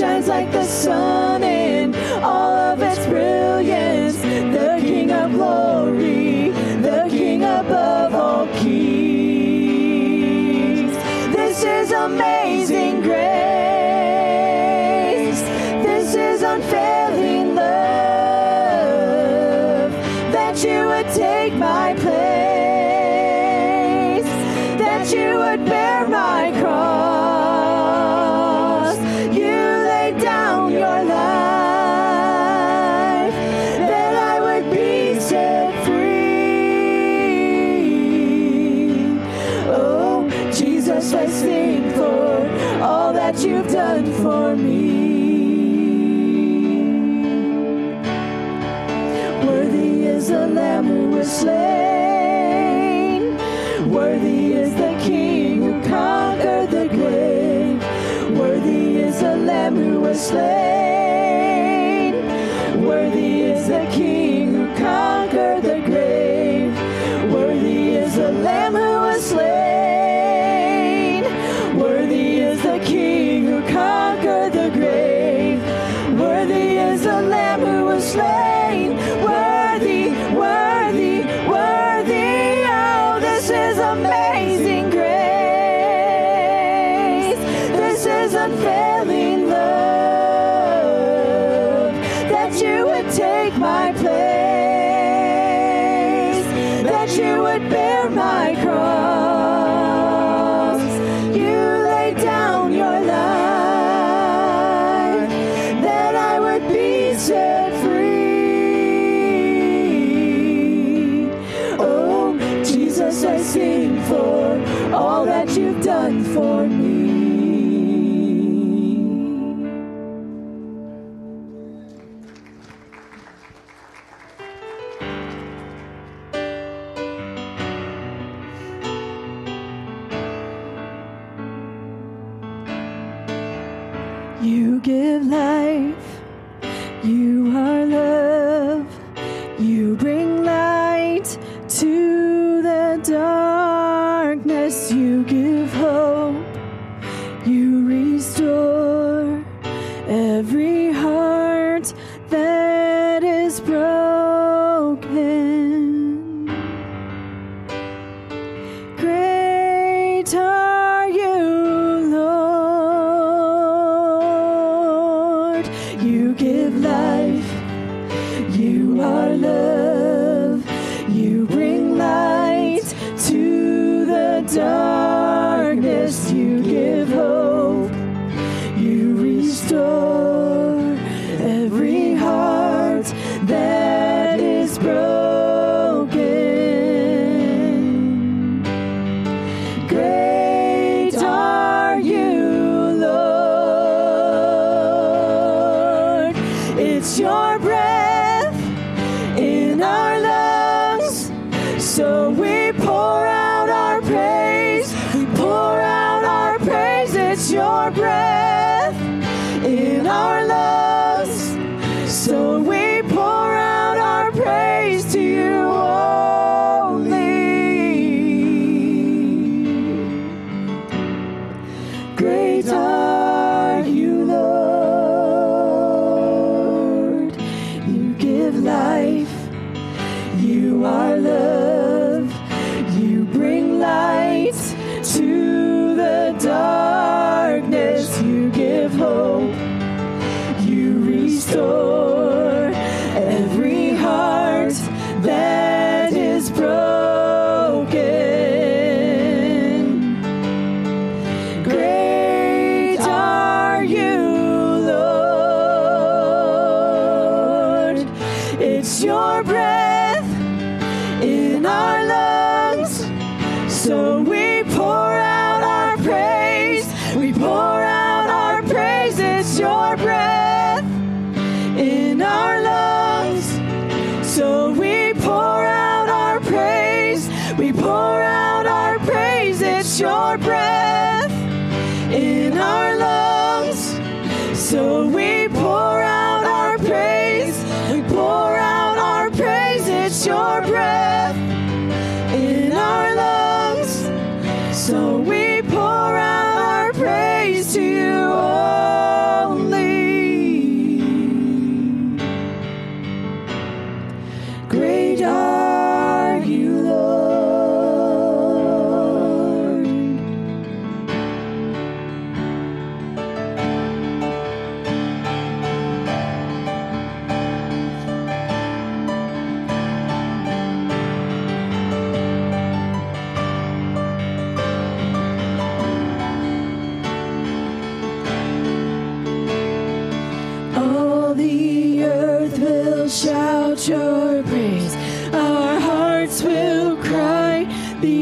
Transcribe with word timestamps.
shines 0.00 0.28
like 0.28 0.50
the 0.50 0.59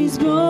These 0.09 0.17
bones 0.17 0.48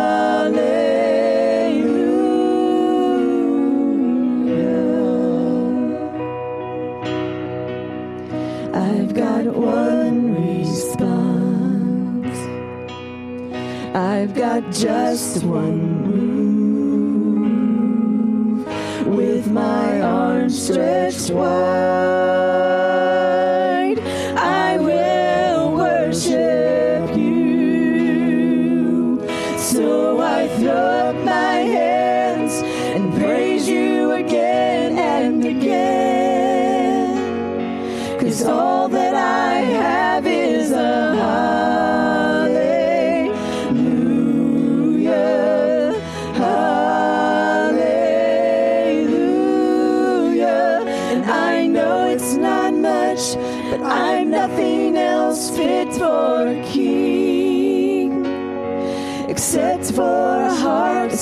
I've 8.74 9.14
got 9.14 9.46
one 9.46 10.34
response. 10.34 12.36
I've 13.94 14.34
got 14.34 14.72
just 14.72 15.44
one 15.44 16.10
move 16.10 16.26
with 19.06 19.48
my 19.52 20.00
arms 20.00 20.60
stretched 20.66 21.30
wide. 21.30 22.41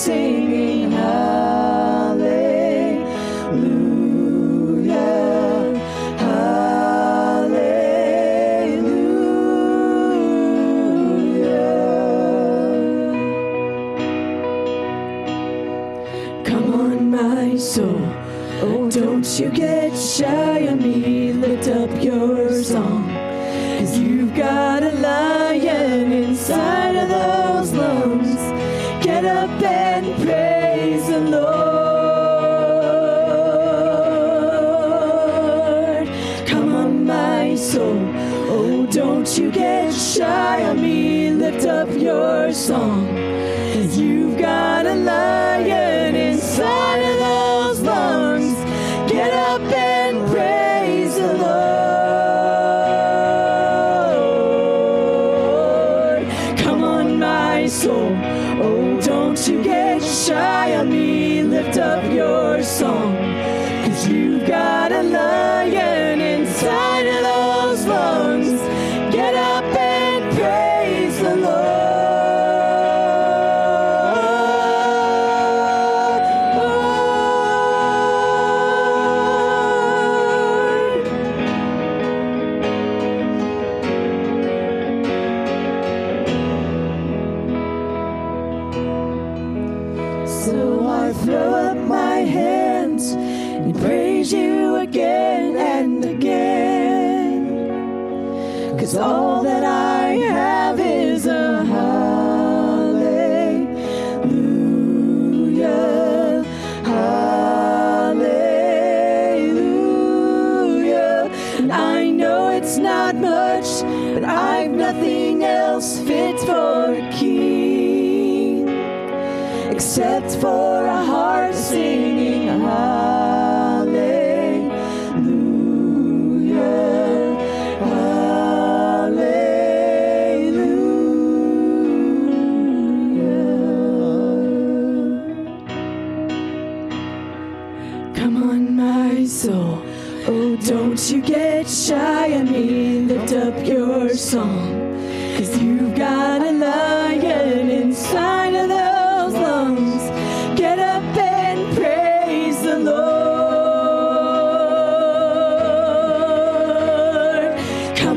see. 0.00 0.39
song. 42.60 43.06
Cause 43.72 43.96
you've 43.96 44.38
got 44.38 44.49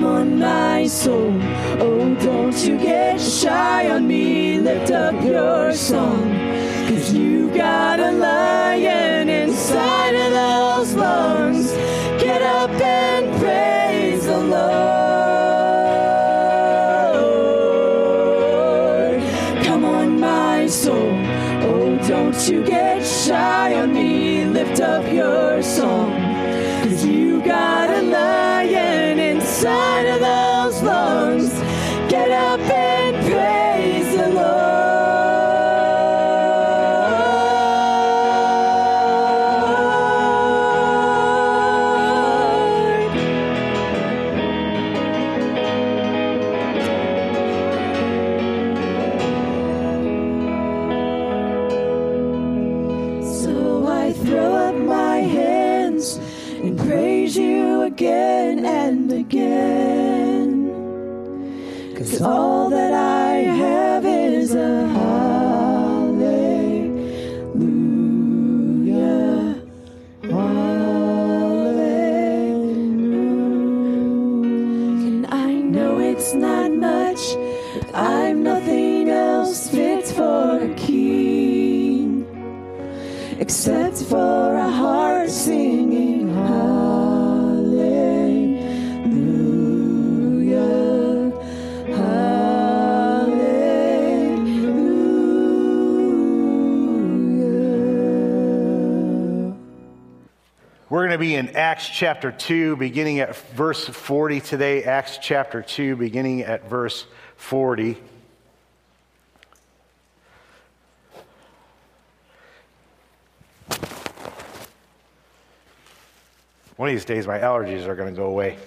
on, 0.03 0.39
my 0.39 0.87
soul. 0.87 1.33
Oh, 1.79 2.15
don't 2.15 2.57
you 2.65 2.77
get 2.77 3.19
shy 3.19 3.89
on 3.89 4.07
me. 4.07 4.59
Lift 4.59 4.91
up 4.91 5.15
your 5.23 5.73
song. 5.73 6.31
Cause 6.87 7.13
you 7.13 7.49
got 7.53 7.99
a 7.99 8.11
lion 8.11 9.29
inside 9.29 10.15
of 10.15 10.31
those 10.31 10.93
lungs. 10.95 11.62
In 101.47 101.55
Acts 101.57 101.89
chapter 101.89 102.31
2, 102.31 102.77
beginning 102.77 103.19
at 103.19 103.35
verse 103.35 103.85
40 103.85 104.39
today. 104.39 104.85
Acts 104.85 105.17
chapter 105.21 105.61
2, 105.61 105.97
beginning 105.97 106.41
at 106.41 106.69
verse 106.69 107.05
40. 107.35 107.97
One 116.77 116.89
of 116.89 116.95
these 116.95 117.03
days, 117.03 117.27
my 117.27 117.39
allergies 117.39 117.87
are 117.87 117.95
going 117.95 118.13
to 118.13 118.15
go 118.15 118.27
away. 118.27 118.57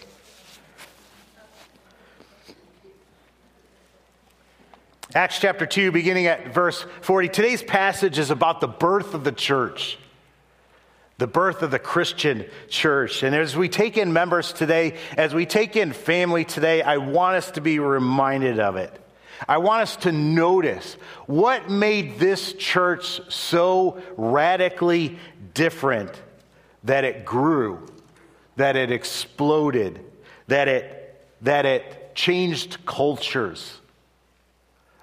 Acts 5.14 5.38
chapter 5.38 5.64
2, 5.64 5.92
beginning 5.92 6.27
at 6.27 6.53
verse 6.53 6.85
40. 7.01 7.29
Today's 7.29 7.62
passage 7.62 8.18
is 8.18 8.31
about 8.31 8.61
the 8.61 8.68
birth 8.68 9.14
of 9.14 9.24
the 9.24 9.33
church 9.33 9.98
the 11.18 11.26
birth 11.26 11.62
of 11.62 11.70
the 11.70 11.79
Christian 11.79 12.44
church. 12.68 13.22
And 13.22 13.35
as 13.35 13.57
we 13.57 13.68
take 13.68 13.96
in 13.96 14.12
members 14.12 14.52
today, 14.52 14.98
as 15.16 15.35
we 15.35 15.46
take 15.46 15.76
in 15.76 15.92
family 15.92 16.44
today, 16.44 16.83
I 16.83 16.98
want 16.98 17.37
us 17.37 17.50
to 17.52 17.61
be 17.61 17.79
reminded 17.79 18.61
of 18.61 18.76
it. 18.76 18.92
I 19.48 19.59
want 19.59 19.83
us 19.83 19.96
to 19.96 20.12
notice 20.12 20.94
what 21.26 21.70
made 21.70 22.18
this 22.18 22.52
church 22.55 23.20
so 23.31 24.00
radically 24.16 25.18
different 25.55 26.11
that 26.85 27.05
it 27.05 27.24
grew, 27.24 27.87
that 28.57 28.76
it 28.76 28.90
exploded, 28.90 30.00
that 30.48 30.68
it, 30.68 31.20
that 31.42 31.66
it 31.66 32.14
changed 32.14 32.85
cultures. 32.87 33.79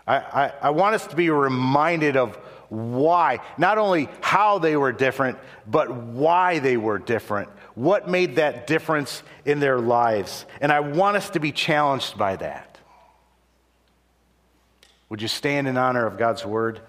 I, 0.07 0.15
I, 0.17 0.53
I 0.63 0.69
want 0.71 0.95
us 0.95 1.07
to 1.07 1.15
be 1.15 1.29
reminded 1.29 2.17
of 2.17 2.37
why, 2.73 3.39
not 3.57 3.77
only 3.77 4.09
how 4.21 4.57
they 4.57 4.75
were 4.75 4.91
different, 4.91 5.37
but 5.67 5.93
why 5.93 6.57
they 6.57 6.75
were 6.75 6.97
different. 6.97 7.49
What 7.75 8.09
made 8.09 8.37
that 8.37 8.65
difference 8.65 9.21
in 9.45 9.59
their 9.59 9.79
lives? 9.79 10.45
And 10.59 10.71
I 10.71 10.79
want 10.79 11.15
us 11.15 11.29
to 11.31 11.39
be 11.39 11.51
challenged 11.51 12.17
by 12.17 12.35
that. 12.37 12.79
Would 15.09 15.21
you 15.21 15.27
stand 15.27 15.67
in 15.67 15.77
honor 15.77 16.07
of 16.07 16.17
God's 16.17 16.43
word? 16.43 16.81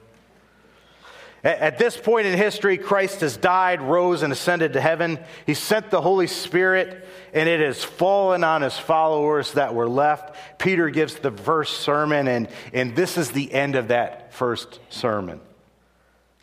At 1.43 1.77
this 1.77 1.95
point 1.95 2.27
in 2.27 2.39
history, 2.39 2.79
Christ 2.79 3.21
has 3.21 3.37
died, 3.37 3.83
rose, 3.83 4.23
and 4.23 4.33
ascended 4.33 4.73
to 4.73 4.81
heaven. 4.81 5.19
He 5.45 5.53
sent 5.53 5.91
the 5.91 6.01
Holy 6.01 6.27
Spirit, 6.27 7.07
and 7.35 7.47
it 7.47 7.61
has 7.61 7.85
fallen 7.85 8.43
on 8.43 8.63
his 8.63 8.79
followers 8.79 9.53
that 9.53 9.75
were 9.75 9.87
left. 9.87 10.35
Peter 10.59 10.89
gives 10.89 11.17
the 11.17 11.31
first 11.31 11.81
sermon, 11.81 12.27
and, 12.27 12.49
and 12.73 12.97
this 12.97 13.19
is 13.19 13.33
the 13.33 13.53
end 13.53 13.77
of 13.77 13.89
that 13.89 14.33
first 14.33 14.81
sermon. 14.89 15.39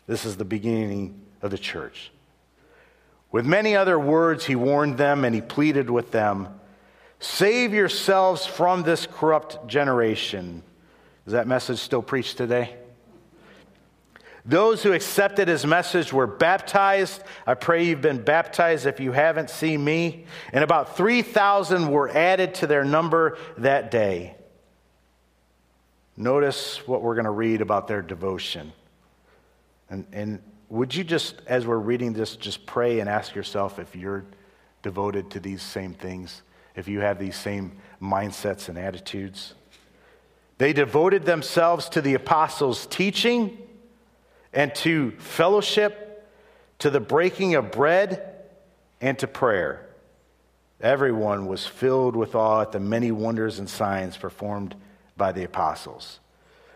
This 0.06 0.24
is 0.24 0.36
the 0.36 0.44
beginning 0.44 1.20
of 1.40 1.50
the 1.50 1.58
church. 1.58 2.10
With 3.30 3.46
many 3.46 3.74
other 3.74 3.98
words, 3.98 4.44
he 4.44 4.56
warned 4.56 4.98
them 4.98 5.24
and 5.24 5.34
he 5.34 5.40
pleaded 5.40 5.90
with 5.90 6.10
them 6.10 6.48
Save 7.18 7.72
yourselves 7.72 8.44
from 8.44 8.82
this 8.82 9.06
corrupt 9.06 9.68
generation. 9.68 10.64
Is 11.24 11.34
that 11.34 11.46
message 11.46 11.78
still 11.78 12.02
preached 12.02 12.36
today? 12.36 12.74
Those 14.44 14.82
who 14.82 14.92
accepted 14.92 15.46
his 15.46 15.64
message 15.64 16.12
were 16.12 16.26
baptized. 16.26 17.22
I 17.46 17.54
pray 17.54 17.84
you've 17.84 18.00
been 18.00 18.24
baptized 18.24 18.86
if 18.86 18.98
you 18.98 19.12
haven't 19.12 19.50
seen 19.50 19.84
me. 19.84 20.24
And 20.52 20.64
about 20.64 20.96
3,000 20.96 21.88
were 21.88 22.08
added 22.08 22.54
to 22.56 22.66
their 22.66 22.84
number 22.84 23.38
that 23.58 23.92
day. 23.92 24.34
Notice 26.16 26.86
what 26.88 27.02
we're 27.02 27.14
going 27.14 27.26
to 27.26 27.30
read 27.30 27.60
about 27.60 27.86
their 27.86 28.02
devotion. 28.02 28.72
And, 29.92 30.06
and 30.10 30.42
would 30.70 30.94
you 30.94 31.04
just, 31.04 31.42
as 31.46 31.66
we're 31.66 31.76
reading 31.76 32.14
this, 32.14 32.34
just 32.36 32.64
pray 32.64 33.00
and 33.00 33.10
ask 33.10 33.34
yourself 33.34 33.78
if 33.78 33.94
you're 33.94 34.24
devoted 34.82 35.30
to 35.32 35.40
these 35.40 35.60
same 35.60 35.92
things, 35.92 36.40
if 36.74 36.88
you 36.88 37.00
have 37.00 37.18
these 37.18 37.36
same 37.36 37.76
mindsets 38.00 38.70
and 38.70 38.78
attitudes? 38.78 39.52
They 40.56 40.72
devoted 40.72 41.26
themselves 41.26 41.90
to 41.90 42.00
the 42.00 42.14
apostles' 42.14 42.86
teaching 42.86 43.58
and 44.54 44.74
to 44.76 45.10
fellowship, 45.18 46.26
to 46.78 46.88
the 46.88 47.00
breaking 47.00 47.54
of 47.54 47.70
bread, 47.70 48.34
and 49.02 49.18
to 49.18 49.26
prayer. 49.26 49.86
Everyone 50.80 51.44
was 51.46 51.66
filled 51.66 52.16
with 52.16 52.34
awe 52.34 52.62
at 52.62 52.72
the 52.72 52.80
many 52.80 53.12
wonders 53.12 53.58
and 53.58 53.68
signs 53.68 54.16
performed 54.16 54.74
by 55.18 55.32
the 55.32 55.44
apostles. 55.44 56.18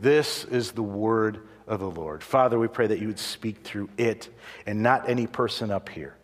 This 0.00 0.44
is 0.44 0.72
the 0.72 0.82
word 0.82 1.40
of 1.66 1.80
the 1.80 1.90
Lord. 1.90 2.22
Father, 2.22 2.58
we 2.58 2.68
pray 2.68 2.86
that 2.86 2.98
you 2.98 3.08
would 3.08 3.18
speak 3.18 3.58
through 3.64 3.88
it 3.96 4.28
and 4.66 4.82
not 4.82 5.08
any 5.08 5.26
person 5.26 5.70
up 5.70 5.88
here. 5.88 6.16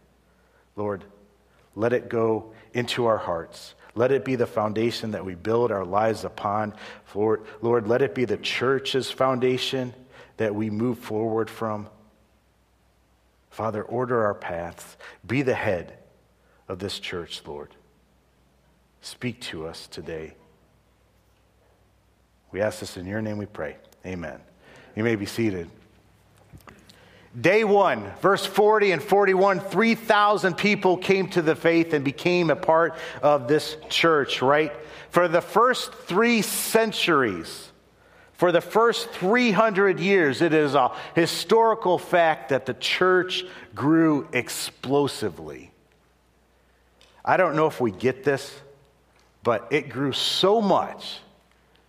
Lord, 0.76 1.04
let 1.74 1.92
it 1.92 2.08
go 2.08 2.52
into 2.74 3.06
our 3.06 3.18
hearts. 3.18 3.74
Let 3.94 4.12
it 4.12 4.24
be 4.24 4.36
the 4.36 4.46
foundation 4.46 5.10
that 5.12 5.24
we 5.24 5.34
build 5.34 5.70
our 5.70 5.84
lives 5.84 6.24
upon. 6.24 6.74
Lord, 7.14 7.44
Lord, 7.60 7.86
let 7.86 8.02
it 8.02 8.14
be 8.14 8.24
the 8.24 8.36
church's 8.38 9.10
foundation 9.10 9.94
that 10.38 10.54
we 10.54 10.70
move 10.70 10.98
forward 10.98 11.50
from. 11.50 11.88
Father, 13.50 13.82
order 13.82 14.24
our 14.24 14.34
paths. 14.34 14.96
Be 15.26 15.42
the 15.42 15.54
head 15.54 15.98
of 16.68 16.78
this 16.78 16.98
church, 16.98 17.42
Lord. 17.46 17.74
Speak 19.02 19.40
to 19.42 19.66
us 19.66 19.86
today. 19.88 20.34
We 22.52 22.60
ask 22.60 22.80
this 22.80 22.96
in 22.96 23.06
your 23.06 23.22
name 23.22 23.38
we 23.38 23.46
pray. 23.46 23.76
Amen. 24.06 24.38
You 24.94 25.04
may 25.04 25.16
be 25.16 25.26
seated. 25.26 25.70
Day 27.40 27.64
one, 27.64 28.10
verse 28.20 28.44
40 28.44 28.92
and 28.92 29.02
41, 29.02 29.60
3,000 29.60 30.54
people 30.54 30.98
came 30.98 31.28
to 31.30 31.40
the 31.40 31.56
faith 31.56 31.94
and 31.94 32.04
became 32.04 32.50
a 32.50 32.56
part 32.56 32.94
of 33.22 33.48
this 33.48 33.78
church, 33.88 34.42
right? 34.42 34.70
For 35.08 35.28
the 35.28 35.40
first 35.40 35.94
three 35.94 36.42
centuries, 36.42 37.72
for 38.34 38.52
the 38.52 38.60
first 38.60 39.08
300 39.12 39.98
years, 39.98 40.42
it 40.42 40.52
is 40.52 40.74
a 40.74 40.92
historical 41.14 41.96
fact 41.96 42.50
that 42.50 42.66
the 42.66 42.74
church 42.74 43.44
grew 43.74 44.28
explosively. 44.34 45.70
I 47.24 47.38
don't 47.38 47.56
know 47.56 47.66
if 47.66 47.80
we 47.80 47.92
get 47.92 48.24
this, 48.24 48.54
but 49.42 49.68
it 49.70 49.88
grew 49.88 50.12
so 50.12 50.60
much 50.60 51.20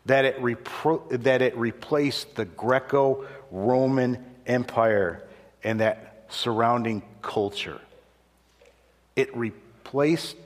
that 0.06 0.26
it, 0.26 0.42
repro- 0.42 1.24
that 1.24 1.42
it 1.42 1.56
replaced 1.58 2.36
the 2.36 2.46
Greco 2.46 3.26
Roman 3.52 4.24
Empire 4.46 5.24
and 5.64 5.80
that 5.80 6.26
surrounding 6.30 7.04
culture. 7.22 7.80
It 9.16 9.36
replaced 9.36 10.38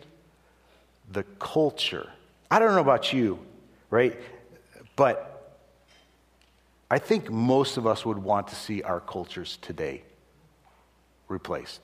the 1.12 1.24
culture. 1.40 2.10
I 2.52 2.60
don't 2.60 2.76
know 2.76 2.82
about 2.82 3.14
you, 3.14 3.40
right? 3.90 4.20
But 4.96 5.58
I 6.90 7.00
think 7.00 7.30
most 7.30 7.78
of 7.78 7.88
us 7.88 8.06
would 8.06 8.18
want 8.18 8.50
to 8.50 8.56
see 8.56 8.82
our 8.84 9.00
cultures 9.00 9.58
today 9.62 10.04
replaced. 11.28 11.82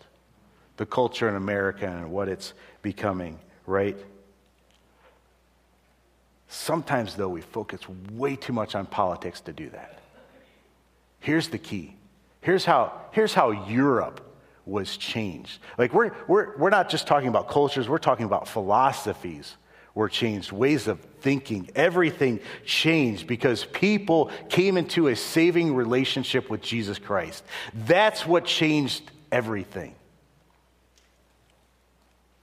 The 0.78 0.86
culture 0.86 1.28
in 1.28 1.36
America 1.36 1.88
and 1.88 2.12
what 2.12 2.30
it's 2.30 2.54
becoming, 2.82 3.40
right? 3.66 3.98
Sometimes, 6.54 7.16
though, 7.16 7.30
we 7.30 7.42
focus 7.42 7.82
way 8.12 8.36
too 8.36 8.54
much 8.54 8.76
on 8.76 8.86
politics 8.86 9.42
to 9.42 9.52
do 9.52 9.72
that. 9.72 9.98
Here's 11.20 11.48
the 11.48 11.58
key. 11.58 11.96
Here's 12.42 12.64
how, 12.64 13.02
here's 13.10 13.34
how 13.34 13.50
Europe 13.50 14.22
was 14.64 14.96
changed. 14.96 15.60
Like, 15.80 15.96
we're, 15.96 16.12
we're, 16.28 16.56
we're 16.58 16.70
not 16.70 16.90
just 16.90 17.08
talking 17.08 17.28
about 17.28 17.50
cultures, 17.50 17.90
we're 17.90 17.98
talking 17.98 18.28
about 18.28 18.48
philosophies 18.48 19.56
were 19.96 20.08
changed, 20.08 20.52
ways 20.52 20.88
of 20.88 21.00
thinking. 21.22 21.72
Everything 21.76 22.40
changed 22.66 23.26
because 23.26 23.66
people 23.66 24.30
came 24.48 24.78
into 24.78 25.08
a 25.08 25.16
saving 25.16 25.74
relationship 25.74 26.52
with 26.52 26.62
Jesus 26.62 27.00
Christ. 27.00 27.44
That's 27.74 28.28
what 28.28 28.46
changed 28.46 29.10
everything. 29.32 29.96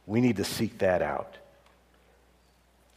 We 0.05 0.21
need 0.21 0.39
to 0.39 0.45
seek 0.45 0.79
that 0.79 1.01
out. 1.01 1.37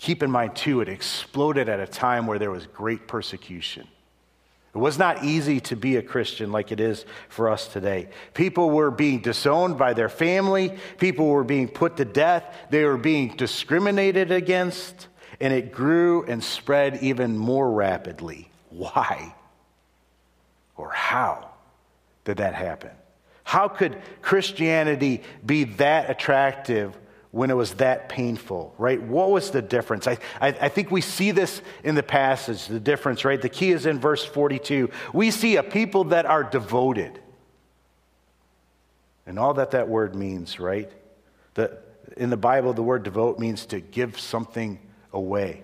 Keep 0.04 0.22
in 0.22 0.30
mind, 0.30 0.54
too, 0.54 0.82
it 0.82 0.90
exploded 0.90 1.70
at 1.70 1.80
a 1.80 1.88
time 1.88 2.28
where 2.28 2.38
there 2.38 2.52
was 2.52 2.66
great 2.68 3.08
persecution. 3.08 3.88
It 4.76 4.78
was 4.78 5.00
not 5.00 5.24
easy 5.24 5.62
to 5.62 5.78
be 5.78 5.96
a 5.96 6.02
Christian 6.02 6.52
like 6.52 6.74
it 6.74 6.82
is 6.82 7.06
for 7.30 7.48
us 7.48 7.70
today. 7.70 8.10
People 8.34 8.70
were 8.70 8.92
being 8.92 9.22
disowned 9.22 9.78
by 9.78 9.94
their 9.94 10.10
family, 10.10 10.78
people 10.98 11.28
were 11.28 11.46
being 11.46 11.70
put 11.70 11.96
to 11.96 12.04
death, 12.04 12.44
they 12.70 12.84
were 12.84 12.98
being 12.98 13.30
discriminated 13.38 14.30
against, 14.30 15.08
and 15.40 15.54
it 15.54 15.72
grew 15.72 16.26
and 16.26 16.44
spread 16.44 17.02
even 17.02 17.38
more 17.38 17.72
rapidly. 17.72 18.52
Why? 18.72 19.34
Or 20.76 20.90
how 20.90 21.50
did 22.26 22.38
that 22.38 22.56
happen? 22.56 22.92
How 23.46 23.70
could 23.70 24.02
Christianity 24.22 25.24
be 25.46 25.64
that 25.64 26.10
attractive 26.10 26.94
when 27.34 27.50
it 27.50 27.56
was 27.56 27.74
that 27.74 28.10
painful, 28.10 28.76
right? 28.78 29.02
What 29.02 29.32
was 29.32 29.50
the 29.50 29.64
difference? 29.64 30.06
I, 30.06 30.20
I, 30.40 30.50
I, 30.50 30.70
think 30.70 30.92
we 30.92 31.02
see 31.02 31.32
this 31.32 31.64
in 31.84 31.96
the 31.96 32.04
passage, 32.04 32.68
the 32.68 32.80
difference, 32.80 33.26
right? 33.26 33.42
The 33.42 33.50
key 33.50 33.72
is 33.72 33.88
in 33.88 34.00
verse 34.00 34.24
42. 34.24 34.92
We 35.14 35.32
see 35.32 35.56
a 35.56 35.64
people 35.64 36.04
that 36.06 36.28
are 36.28 36.44
devoted. 36.44 37.20
And 39.26 39.40
all 39.40 39.56
that 39.56 39.72
that 39.72 39.90
word 39.90 40.14
means, 40.14 40.60
right? 40.60 40.92
The, 41.56 41.80
in 42.16 42.30
the 42.30 42.38
Bible, 42.38 42.74
the 42.74 42.84
word 42.84 43.02
devote 43.02 43.40
means 43.40 43.66
to 43.68 43.80
give 43.80 44.20
something 44.20 44.78
away. 45.12 45.64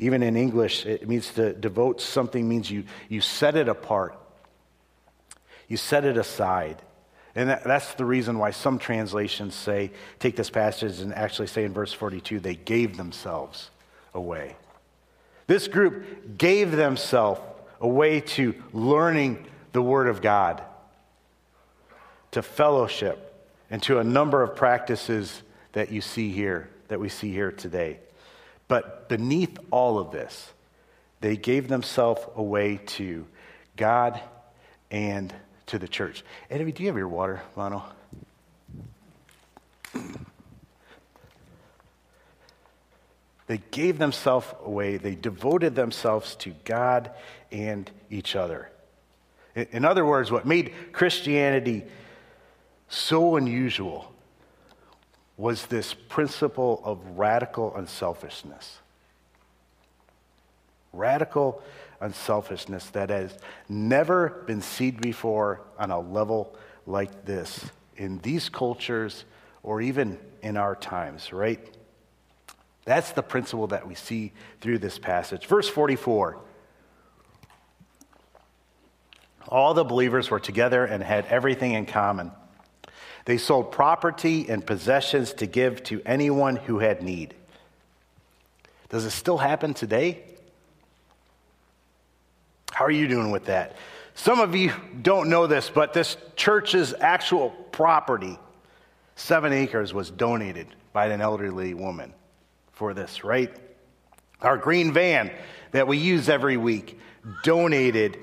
Even 0.00 0.24
in 0.24 0.36
English, 0.36 0.86
it 0.86 1.08
means 1.08 1.32
to 1.34 1.52
devote 1.52 2.00
something 2.00 2.48
means 2.48 2.68
you, 2.68 2.82
you 3.08 3.20
set 3.20 3.54
it 3.54 3.68
apart, 3.68 4.18
you 5.68 5.76
set 5.76 6.04
it 6.04 6.16
aside. 6.16 6.82
And 7.40 7.48
that, 7.48 7.64
that's 7.64 7.94
the 7.94 8.04
reason 8.04 8.38
why 8.38 8.50
some 8.50 8.78
translations 8.78 9.54
say, 9.54 9.92
take 10.18 10.36
this 10.36 10.50
passage 10.50 11.00
and 11.00 11.14
actually 11.14 11.46
say 11.46 11.64
in 11.64 11.72
verse 11.72 11.90
42, 11.90 12.38
they 12.38 12.54
gave 12.54 12.98
themselves 12.98 13.70
away. 14.12 14.56
This 15.46 15.66
group 15.66 16.36
gave 16.36 16.72
themselves 16.72 17.40
away 17.80 18.20
to 18.20 18.54
learning 18.74 19.46
the 19.72 19.80
Word 19.80 20.08
of 20.08 20.20
God, 20.20 20.60
to 22.32 22.42
fellowship, 22.42 23.48
and 23.70 23.82
to 23.84 24.00
a 24.00 24.04
number 24.04 24.42
of 24.42 24.54
practices 24.54 25.42
that 25.72 25.90
you 25.90 26.02
see 26.02 26.32
here, 26.32 26.68
that 26.88 27.00
we 27.00 27.08
see 27.08 27.32
here 27.32 27.52
today. 27.52 28.00
But 28.68 29.08
beneath 29.08 29.56
all 29.70 29.98
of 29.98 30.10
this, 30.10 30.52
they 31.22 31.38
gave 31.38 31.68
themselves 31.68 32.20
away 32.36 32.80
to 32.98 33.26
God 33.78 34.20
and 34.90 35.32
to 35.70 35.78
the 35.78 35.88
church. 35.88 36.24
Eddie, 36.50 36.72
do 36.72 36.82
you 36.82 36.88
have 36.88 36.96
your 36.96 37.08
water, 37.08 37.42
Mono? 37.56 37.84
They 43.46 43.60
gave 43.70 43.98
themselves 43.98 44.46
away. 44.64 44.96
They 44.96 45.14
devoted 45.14 45.74
themselves 45.74 46.36
to 46.36 46.50
God 46.64 47.10
and 47.50 47.90
each 48.08 48.36
other. 48.36 48.70
In 49.56 49.84
other 49.84 50.04
words, 50.04 50.30
what 50.30 50.46
made 50.46 50.72
Christianity 50.92 51.84
so 52.88 53.36
unusual 53.36 54.12
was 55.36 55.66
this 55.66 55.94
principle 55.94 56.80
of 56.84 56.98
radical 57.16 57.74
unselfishness. 57.74 58.78
Radical 60.92 61.62
unselfishness 62.00 62.86
that 62.90 63.10
has 63.10 63.36
never 63.68 64.42
been 64.46 64.62
seen 64.62 64.96
before 64.96 65.60
on 65.78 65.90
a 65.90 66.00
level 66.00 66.56
like 66.86 67.24
this 67.24 67.64
in 67.96 68.18
these 68.18 68.48
cultures 68.48 69.24
or 69.62 69.80
even 69.80 70.18
in 70.42 70.56
our 70.56 70.74
times, 70.74 71.32
right? 71.32 71.60
That's 72.84 73.12
the 73.12 73.22
principle 73.22 73.68
that 73.68 73.86
we 73.86 73.94
see 73.94 74.32
through 74.60 74.78
this 74.78 74.98
passage. 74.98 75.46
Verse 75.46 75.68
44 75.68 76.38
All 79.48 79.74
the 79.74 79.84
believers 79.84 80.30
were 80.30 80.40
together 80.40 80.84
and 80.84 81.02
had 81.02 81.26
everything 81.26 81.72
in 81.72 81.86
common. 81.86 82.32
They 83.26 83.36
sold 83.36 83.70
property 83.70 84.48
and 84.48 84.66
possessions 84.66 85.34
to 85.34 85.46
give 85.46 85.82
to 85.84 86.00
anyone 86.06 86.56
who 86.56 86.78
had 86.78 87.02
need. 87.02 87.34
Does 88.88 89.04
it 89.04 89.10
still 89.10 89.38
happen 89.38 89.74
today? 89.74 90.24
How 92.80 92.86
are 92.86 92.90
you 92.90 93.08
doing 93.08 93.30
with 93.30 93.44
that? 93.44 93.76
Some 94.14 94.40
of 94.40 94.56
you 94.56 94.72
don't 95.02 95.28
know 95.28 95.46
this, 95.46 95.68
but 95.68 95.92
this 95.92 96.16
church's 96.34 96.94
actual 96.98 97.50
property, 97.50 98.38
seven 99.16 99.52
acres, 99.52 99.92
was 99.92 100.10
donated 100.10 100.66
by 100.94 101.08
an 101.08 101.20
elderly 101.20 101.74
woman 101.74 102.14
for 102.72 102.94
this, 102.94 103.22
right? 103.22 103.54
Our 104.40 104.56
green 104.56 104.94
van 104.94 105.30
that 105.72 105.88
we 105.88 105.98
use 105.98 106.30
every 106.30 106.56
week, 106.56 106.98
donated 107.44 108.16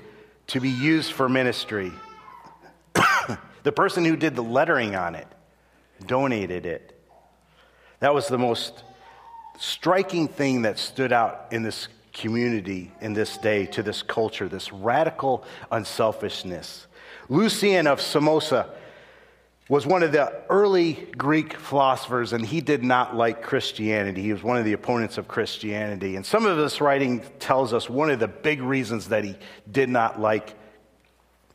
to 0.48 0.58
be 0.58 0.70
used 0.70 1.12
for 1.12 1.28
ministry. 1.28 1.92
the 3.62 3.70
person 3.70 4.04
who 4.04 4.16
did 4.16 4.34
the 4.34 4.42
lettering 4.42 4.96
on 4.96 5.14
it 5.14 5.28
donated 6.04 6.66
it. 6.66 7.00
That 8.00 8.12
was 8.12 8.26
the 8.26 8.38
most 8.38 8.82
striking 9.60 10.26
thing 10.26 10.62
that 10.62 10.80
stood 10.80 11.12
out 11.12 11.46
in 11.52 11.62
this 11.62 11.86
community 12.12 12.92
in 13.00 13.12
this 13.12 13.38
day, 13.38 13.66
to 13.66 13.82
this 13.82 14.02
culture, 14.02 14.48
this 14.48 14.72
radical 14.72 15.44
unselfishness. 15.70 16.86
Lucian 17.28 17.86
of 17.86 18.00
Samosata 18.00 18.70
was 19.68 19.86
one 19.86 20.02
of 20.02 20.12
the 20.12 20.32
early 20.48 20.94
Greek 21.18 21.54
philosophers, 21.54 22.32
and 22.32 22.44
he 22.44 22.60
did 22.62 22.82
not 22.82 23.14
like 23.14 23.42
Christianity. 23.42 24.22
He 24.22 24.32
was 24.32 24.42
one 24.42 24.56
of 24.56 24.64
the 24.64 24.72
opponents 24.72 25.18
of 25.18 25.28
Christianity. 25.28 26.16
And 26.16 26.24
some 26.24 26.46
of 26.46 26.56
this 26.56 26.80
writing 26.80 27.22
tells 27.38 27.74
us 27.74 27.88
one 27.90 28.10
of 28.10 28.18
the 28.18 28.28
big 28.28 28.62
reasons 28.62 29.08
that 29.08 29.24
he 29.24 29.36
did 29.70 29.90
not 29.90 30.18
like 30.18 30.54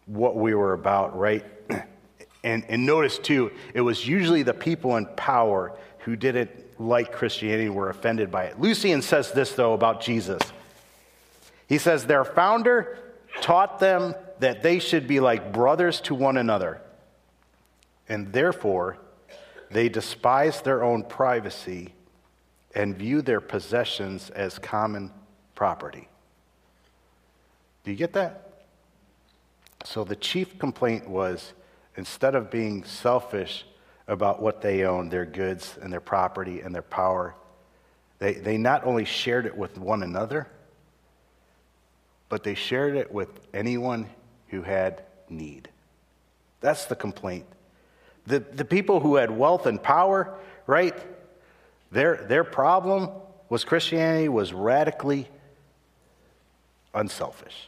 what 0.05 0.35
we 0.35 0.53
were 0.53 0.73
about, 0.73 1.17
right? 1.17 1.45
And, 2.45 2.65
and 2.67 2.85
notice, 2.85 3.19
too, 3.19 3.53
it 3.73 3.79
was 3.79 4.05
usually 4.05 4.43
the 4.43 4.53
people 4.53 4.97
in 4.97 5.05
power 5.15 5.71
who 5.99 6.17
didn't 6.17 6.51
like 6.83 7.11
Christianity 7.11 7.69
were 7.69 7.89
offended 7.89 8.29
by 8.29 8.45
it. 8.45 8.59
Lucian 8.59 9.01
says 9.01 9.31
this, 9.31 9.53
though, 9.53 9.73
about 9.73 10.01
Jesus. 10.01 10.41
He 11.67 11.77
says, 11.77 12.05
Their 12.05 12.25
founder 12.25 12.99
taught 13.41 13.79
them 13.79 14.15
that 14.39 14.61
they 14.61 14.79
should 14.79 15.07
be 15.07 15.19
like 15.19 15.53
brothers 15.53 16.01
to 16.01 16.15
one 16.15 16.37
another, 16.37 16.81
and 18.07 18.31
therefore 18.33 18.97
they 19.71 19.89
despise 19.89 20.61
their 20.61 20.83
own 20.83 21.03
privacy 21.03 21.93
and 22.75 22.95
view 22.97 23.21
their 23.21 23.41
possessions 23.41 24.29
as 24.31 24.59
common 24.59 25.11
property. 25.55 26.07
Do 27.83 27.91
you 27.91 27.97
get 27.97 28.13
that? 28.13 28.49
So 29.85 30.03
the 30.03 30.15
chief 30.15 30.57
complaint 30.59 31.07
was 31.09 31.53
instead 31.95 32.35
of 32.35 32.49
being 32.49 32.83
selfish, 32.83 33.65
about 34.13 34.41
what 34.41 34.61
they 34.61 34.83
owned, 34.83 35.11
their 35.11 35.25
goods 35.25 35.77
and 35.81 35.91
their 35.91 35.99
property 35.99 36.61
and 36.61 36.73
their 36.73 36.81
power. 36.81 37.35
They, 38.19 38.33
they 38.33 38.57
not 38.57 38.85
only 38.85 39.05
shared 39.05 39.45
it 39.45 39.57
with 39.57 39.77
one 39.77 40.03
another, 40.03 40.47
but 42.29 42.43
they 42.43 42.55
shared 42.55 42.95
it 42.95 43.11
with 43.11 43.29
anyone 43.53 44.09
who 44.47 44.61
had 44.61 45.03
need. 45.29 45.69
That's 46.61 46.85
the 46.85 46.95
complaint. 46.95 47.45
The, 48.25 48.39
the 48.39 48.63
people 48.63 49.01
who 49.01 49.15
had 49.15 49.29
wealth 49.29 49.65
and 49.65 49.81
power, 49.81 50.33
right? 50.65 50.95
Their, 51.91 52.25
their 52.27 52.43
problem 52.43 53.09
was 53.49 53.65
Christianity 53.65 54.29
was 54.29 54.53
radically 54.53 55.27
unselfish. 56.93 57.67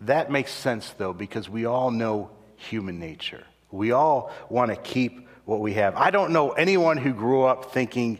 That 0.00 0.30
makes 0.30 0.52
sense, 0.52 0.94
though, 0.96 1.12
because 1.12 1.48
we 1.48 1.66
all 1.66 1.90
know 1.90 2.30
human 2.56 2.98
nature. 2.98 3.44
We 3.70 3.92
all 3.92 4.32
want 4.48 4.70
to 4.70 4.76
keep 4.76 5.28
what 5.44 5.60
we 5.60 5.74
have. 5.74 5.94
I 5.96 6.10
don't 6.10 6.32
know 6.32 6.50
anyone 6.52 6.96
who 6.96 7.12
grew 7.12 7.44
up 7.44 7.72
thinking 7.72 8.18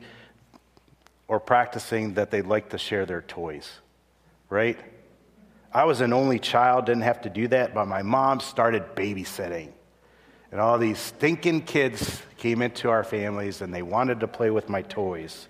or 1.29 1.41
practicing 1.41 2.15
that 2.15 2.31
they'd 2.31 2.47
like 2.47 2.71
to 2.71 2.79
share 2.79 3.05
their 3.05 3.23
toys, 3.23 3.71
right? 4.49 4.79
I 5.73 5.85
was 5.85 6.01
an 6.01 6.13
only 6.13 6.39
child, 6.39 6.87
didn't 6.87 7.03
have 7.03 7.23
to 7.23 7.31
do 7.31 7.49
that, 7.49 7.75
but 7.75 7.87
my 7.87 8.03
mom 8.03 8.41
started 8.41 8.95
babysitting. 8.95 9.71
And 10.53 10.61
all 10.61 10.79
these 10.79 10.99
stinking 10.99 11.63
kids 11.63 12.23
came 12.39 12.63
into 12.63 12.89
our 12.89 13.05
families 13.05 13.61
and 13.61 13.75
they 13.75 13.83
wanted 13.83 14.21
to 14.21 14.29
play 14.29 14.51
with 14.51 14.69
my 14.69 14.83
toys. 14.83 15.49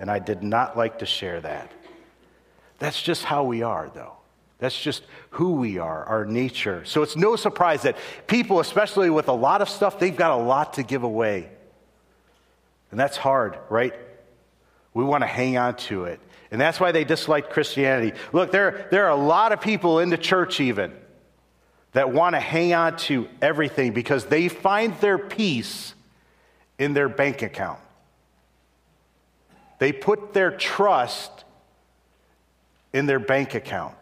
And 0.00 0.10
I 0.10 0.20
did 0.20 0.42
not 0.42 0.76
like 0.76 1.00
to 1.00 1.06
share 1.06 1.40
that. 1.40 1.70
That's 2.78 3.02
just 3.02 3.24
how 3.24 3.44
we 3.44 3.62
are, 3.62 3.90
though. 3.92 4.21
That's 4.62 4.80
just 4.80 5.02
who 5.30 5.54
we 5.54 5.78
are, 5.78 6.04
our 6.04 6.24
nature. 6.24 6.84
So 6.84 7.02
it's 7.02 7.16
no 7.16 7.34
surprise 7.34 7.82
that 7.82 7.96
people, 8.28 8.60
especially 8.60 9.10
with 9.10 9.26
a 9.26 9.32
lot 9.32 9.60
of 9.60 9.68
stuff, 9.68 9.98
they've 9.98 10.16
got 10.16 10.30
a 10.30 10.40
lot 10.40 10.74
to 10.74 10.84
give 10.84 11.02
away. 11.02 11.48
And 12.92 13.00
that's 13.00 13.16
hard, 13.16 13.58
right? 13.68 13.92
We 14.94 15.02
want 15.02 15.22
to 15.22 15.26
hang 15.26 15.56
on 15.56 15.74
to 15.88 16.04
it. 16.04 16.20
And 16.52 16.60
that's 16.60 16.78
why 16.78 16.92
they 16.92 17.02
dislike 17.02 17.50
Christianity. 17.50 18.16
Look, 18.32 18.52
there, 18.52 18.86
there 18.92 19.06
are 19.06 19.10
a 19.10 19.16
lot 19.16 19.50
of 19.50 19.60
people 19.60 19.98
in 19.98 20.10
the 20.10 20.16
church, 20.16 20.60
even, 20.60 20.92
that 21.90 22.12
want 22.12 22.36
to 22.36 22.40
hang 22.40 22.72
on 22.72 22.96
to 22.98 23.28
everything 23.40 23.92
because 23.92 24.26
they 24.26 24.46
find 24.46 24.94
their 25.00 25.18
peace 25.18 25.92
in 26.78 26.94
their 26.94 27.08
bank 27.08 27.42
account. 27.42 27.80
They 29.80 29.92
put 29.92 30.34
their 30.34 30.52
trust 30.52 31.32
in 32.92 33.06
their 33.06 33.18
bank 33.18 33.56
account. 33.56 33.96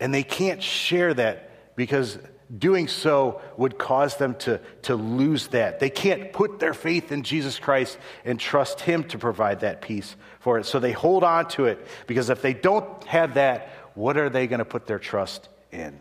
And 0.00 0.12
they 0.12 0.22
can't 0.22 0.62
share 0.62 1.14
that 1.14 1.76
because 1.76 2.18
doing 2.58 2.86
so 2.86 3.40
would 3.56 3.78
cause 3.78 4.16
them 4.16 4.34
to, 4.36 4.60
to 4.82 4.94
lose 4.94 5.48
that. 5.48 5.80
They 5.80 5.90
can't 5.90 6.32
put 6.32 6.58
their 6.58 6.74
faith 6.74 7.10
in 7.10 7.22
Jesus 7.22 7.58
Christ 7.58 7.98
and 8.24 8.38
trust 8.38 8.80
Him 8.80 9.04
to 9.04 9.18
provide 9.18 9.60
that 9.60 9.80
peace 9.80 10.16
for 10.40 10.58
it. 10.58 10.66
So 10.66 10.78
they 10.78 10.92
hold 10.92 11.24
on 11.24 11.48
to 11.50 11.66
it 11.66 11.84
because 12.06 12.30
if 12.30 12.42
they 12.42 12.54
don't 12.54 13.02
have 13.04 13.34
that, 13.34 13.70
what 13.94 14.16
are 14.16 14.28
they 14.28 14.46
going 14.46 14.58
to 14.58 14.64
put 14.64 14.86
their 14.86 14.98
trust 14.98 15.48
in? 15.72 15.98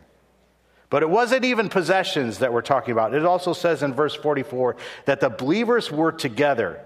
But 0.90 1.02
it 1.02 1.10
wasn't 1.10 1.46
even 1.46 1.70
possessions 1.70 2.40
that 2.40 2.54
we're 2.54 2.62
talking 2.62 2.92
about. 2.92 3.14
It 3.14 3.26
also 3.26 3.54
says 3.54 3.82
in 3.82 3.94
verse 3.94 4.14
44 4.16 4.76
that 5.06 5.20
the 5.20 5.30
believers 5.30 5.92
were 5.92 6.12
together. 6.12 6.80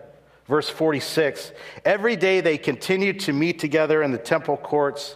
Verse 0.47 0.69
46 0.69 1.51
every 1.85 2.15
day 2.15 2.41
they 2.41 2.57
continued 2.57 3.19
to 3.19 3.33
meet 3.33 3.59
together 3.59 4.01
in 4.01 4.11
the 4.11 4.17
temple 4.17 4.57
courts 4.57 5.15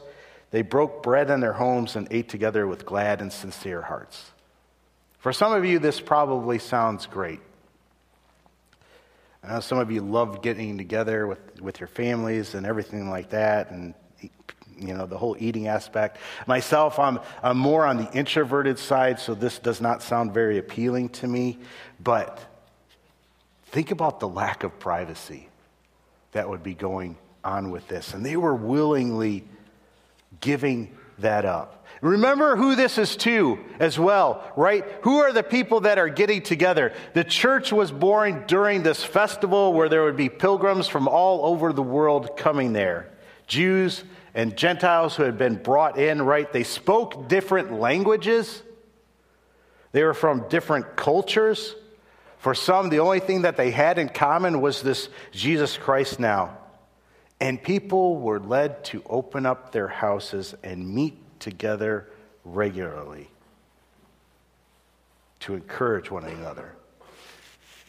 they 0.54 0.62
broke 0.62 1.02
bread 1.02 1.32
in 1.32 1.40
their 1.40 1.54
homes 1.54 1.96
and 1.96 2.08
ate 2.12 2.30
together 2.30 2.68
with 2.68 2.86
glad 2.86 3.22
and 3.22 3.34
sincere 3.34 3.82
hearts. 3.82 4.24
For 5.18 5.34
some 5.34 5.52
of 5.52 5.66
you, 5.66 5.80
this 5.80 6.00
probably 6.00 6.60
sounds 6.60 7.08
great. 7.08 7.40
I 9.44 9.54
know 9.54 9.62
some 9.62 9.80
of 9.80 9.90
you 9.90 10.02
love 10.02 10.44
getting 10.44 10.78
together 10.78 11.26
with, 11.26 11.60
with 11.60 11.80
your 11.80 11.88
families 11.88 12.54
and 12.54 12.68
everything 12.68 13.10
like 13.10 13.32
that, 13.32 13.72
and 13.72 13.96
you 14.78 14.94
know 14.94 15.08
the 15.08 15.18
whole 15.18 15.36
eating 15.40 15.70
aspect. 15.70 16.18
Myself, 16.46 17.00
I'm, 17.00 17.20
I'm 17.42 17.58
more 17.58 17.88
on 17.88 17.98
the 17.98 18.12
introverted 18.12 18.78
side, 18.78 19.20
so 19.20 19.34
this 19.34 19.58
does 19.58 19.82
not 19.82 20.04
sound 20.04 20.36
very 20.36 20.60
appealing 20.60 21.10
to 21.10 21.28
me. 21.28 21.58
But 22.00 22.40
think 23.72 23.90
about 23.90 24.20
the 24.20 24.30
lack 24.30 24.64
of 24.64 24.78
privacy 24.78 25.50
that 26.34 26.48
would 26.48 26.62
be 26.62 26.76
going 26.76 27.18
on 27.44 27.72
with 27.72 27.88
this, 27.88 28.14
and 28.14 28.24
they 28.24 28.38
were 28.38 28.54
willingly 28.54 29.46
giving 30.44 30.96
that 31.20 31.46
up. 31.46 31.86
Remember 32.02 32.58
who 32.58 32.76
this 32.76 32.98
is 32.98 33.16
to 33.18 33.58
as 33.80 33.98
well, 33.98 34.44
right? 34.58 34.84
Who 35.04 35.20
are 35.20 35.32
the 35.32 35.42
people 35.42 35.82
that 35.82 35.98
are 35.98 36.10
getting 36.10 36.42
together? 36.42 36.92
The 37.14 37.24
church 37.24 37.72
was 37.72 37.94
born 37.94 38.44
during 38.46 38.84
this 38.84 39.06
festival 39.06 39.72
where 39.72 39.88
there 39.88 40.04
would 40.04 40.18
be 40.18 40.28
pilgrims 40.28 40.90
from 40.90 41.08
all 41.08 41.46
over 41.46 41.72
the 41.72 41.82
world 41.82 42.36
coming 42.36 42.74
there. 42.74 43.10
Jews 43.48 44.04
and 44.36 44.58
Gentiles 44.58 45.16
who 45.16 45.24
had 45.24 45.38
been 45.38 45.56
brought 45.56 45.98
in, 45.98 46.22
right? 46.22 46.52
They 46.52 46.64
spoke 46.64 47.30
different 47.30 47.72
languages. 47.72 48.62
They 49.94 50.04
were 50.04 50.14
from 50.14 50.50
different 50.50 50.98
cultures. 50.98 51.74
For 52.40 52.54
some, 52.54 52.90
the 52.90 53.00
only 53.00 53.22
thing 53.22 53.44
that 53.44 53.56
they 53.56 53.72
had 53.72 53.98
in 53.98 54.10
common 54.10 54.60
was 54.60 54.82
this 54.82 55.08
Jesus 55.32 55.78
Christ 55.78 56.20
now. 56.20 56.58
And 57.44 57.62
people 57.62 58.20
were 58.20 58.40
led 58.40 58.86
to 58.86 59.04
open 59.10 59.46
up 59.46 59.74
their 59.74 59.90
houses 59.90 60.56
and 60.64 60.88
meet 60.96 61.42
together 61.42 62.08
regularly 62.46 63.30
to 65.42 65.54
encourage 65.54 66.10
one 66.10 66.24
another, 66.24 66.72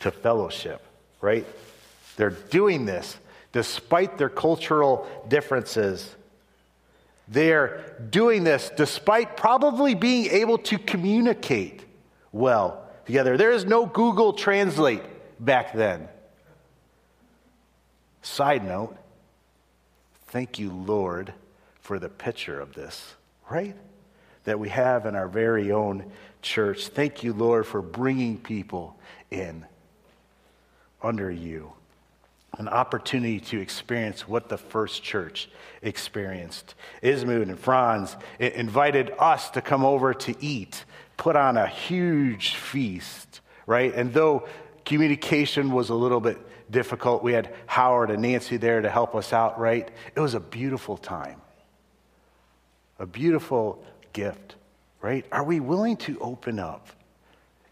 to 0.01 0.11
fellowship, 0.11 0.85
right? 1.21 1.47
They're 2.17 2.31
doing 2.31 2.85
this 2.85 3.17
despite 3.53 4.19
their 4.19 4.29
cultural 4.29 5.07
differences. 5.29 6.17
They're 7.29 7.97
doing 8.11 8.43
this 8.43 8.73
despite 8.77 9.37
probably 9.37 9.95
being 9.95 10.33
able 10.33 10.59
to 10.59 10.79
communicate 10.79 11.85
well 12.33 12.85
together. 13.07 13.37
There 13.37 13.53
is 13.53 13.65
no 13.65 13.87
Google 13.87 14.33
Translate 14.33 15.05
back 15.39 15.75
then. 15.75 16.09
Side 18.23 18.65
note 18.65 18.99
Thank 20.35 20.59
you, 20.59 20.73
Lord, 20.73 21.33
for 21.81 22.01
the 22.01 22.09
picture 22.09 22.61
of 22.61 22.75
this, 22.75 23.15
right? 23.49 23.77
That 24.43 24.59
we 24.59 24.69
have 24.69 25.07
in 25.07 25.15
our 25.15 25.29
very 25.29 25.71
own 25.71 26.11
church. 26.43 26.89
Thank 26.89 27.23
you, 27.23 27.33
Lord, 27.33 27.69
for 27.69 27.81
bringing 27.81 28.39
people 28.39 28.99
in 29.31 29.65
under 31.01 31.31
you. 31.31 31.71
An 32.59 32.67
opportunity 32.67 33.39
to 33.39 33.61
experience 33.61 34.27
what 34.27 34.49
the 34.49 34.59
first 34.59 35.05
church 35.05 35.49
experienced. 35.83 36.75
Ismud 37.01 37.43
and 37.43 37.57
Franz 37.57 38.17
invited 38.41 39.13
us 39.21 39.51
to 39.51 39.63
come 39.63 39.85
over 39.85 40.13
to 40.15 40.35
eat, 40.45 40.85
put 41.17 41.37
on 41.37 41.57
a 41.57 41.69
huge 41.69 42.57
feast, 42.57 43.41
right? 43.69 43.95
And 43.95 44.13
though 44.13 44.49
communication 44.85 45.71
was 45.71 45.91
a 45.91 45.95
little 45.95 46.19
bit 46.19 46.39
difficult. 46.71 47.23
We 47.23 47.33
had 47.33 47.55
Howard 47.67 48.11
and 48.11 48.23
Nancy 48.23 48.57
there 48.57 48.81
to 48.81 48.91
help 48.91 49.15
us 49.15 49.33
out, 49.33 49.59
right? 49.59 49.89
It 50.15 50.21
was 50.21 50.35
a 50.35 50.41
beautiful 50.41 50.97
time. 50.97 51.41
A 52.99 53.07
beautiful 53.07 53.85
gift, 54.13 54.55
right? 55.03 55.27
Are 55.33 55.45
we 55.45 55.61
willing 55.61 55.97
to 55.99 56.19
open 56.21 56.59
up 56.59 56.89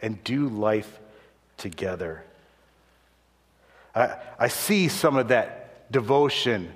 and 0.00 0.22
do 0.24 0.48
life 0.48 0.98
together? 1.56 2.24
I, 3.94 4.16
I 4.38 4.48
see 4.48 4.88
some 4.88 5.16
of 5.16 5.28
that 5.28 5.90
devotion 5.92 6.72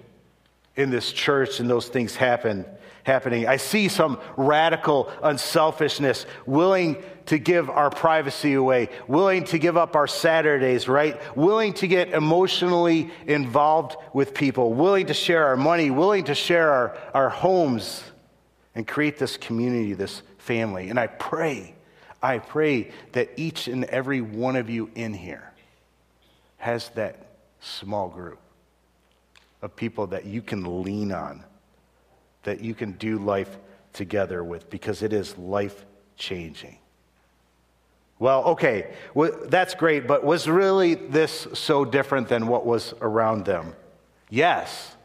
in 0.76 0.90
this 0.90 1.12
church 1.12 1.60
and 1.60 1.68
those 1.68 1.88
things 1.88 2.14
happen 2.14 2.64
happening. 3.06 3.46
I 3.46 3.56
see 3.56 3.86
some 3.86 4.18
radical 4.36 5.08
unselfishness, 5.22 6.26
willing 6.44 7.00
to 7.26 7.38
give 7.38 7.70
our 7.70 7.88
privacy 7.88 8.54
away, 8.54 8.88
willing 9.06 9.44
to 9.44 9.58
give 9.58 9.76
up 9.76 9.94
our 9.94 10.08
Saturdays, 10.08 10.88
right? 10.88 11.16
Willing 11.36 11.72
to 11.74 11.86
get 11.86 12.08
emotionally 12.08 13.12
involved 13.28 13.96
with 14.12 14.34
people, 14.34 14.74
willing 14.74 15.06
to 15.06 15.14
share 15.14 15.46
our 15.46 15.56
money, 15.56 15.88
willing 15.88 16.24
to 16.24 16.34
share 16.34 16.68
our, 16.72 16.98
our 17.14 17.28
homes 17.28 18.02
and 18.74 18.88
create 18.88 19.18
this 19.18 19.36
community, 19.36 19.94
this 19.94 20.22
family. 20.38 20.90
And 20.90 20.98
I 20.98 21.06
pray, 21.06 21.76
I 22.20 22.38
pray 22.38 22.90
that 23.12 23.30
each 23.36 23.68
and 23.68 23.84
every 23.84 24.20
one 24.20 24.56
of 24.56 24.68
you 24.68 24.90
in 24.96 25.14
here 25.14 25.52
has 26.56 26.88
that 26.96 27.24
small 27.60 28.08
group 28.08 28.40
of 29.62 29.76
people 29.76 30.08
that 30.08 30.24
you 30.24 30.42
can 30.42 30.82
lean 30.82 31.12
on 31.12 31.44
that 32.46 32.62
you 32.62 32.74
can 32.74 32.92
do 32.92 33.18
life 33.18 33.58
together 33.92 34.42
with 34.42 34.70
because 34.70 35.02
it 35.02 35.12
is 35.12 35.36
life 35.36 35.84
changing. 36.16 36.78
Well, 38.18 38.44
okay, 38.44 38.94
well, 39.14 39.32
that's 39.48 39.74
great, 39.74 40.06
but 40.06 40.24
was 40.24 40.48
really 40.48 40.94
this 40.94 41.46
so 41.52 41.84
different 41.84 42.28
than 42.28 42.46
what 42.46 42.64
was 42.64 42.94
around 43.02 43.44
them? 43.44 43.74
Yes. 44.30 44.96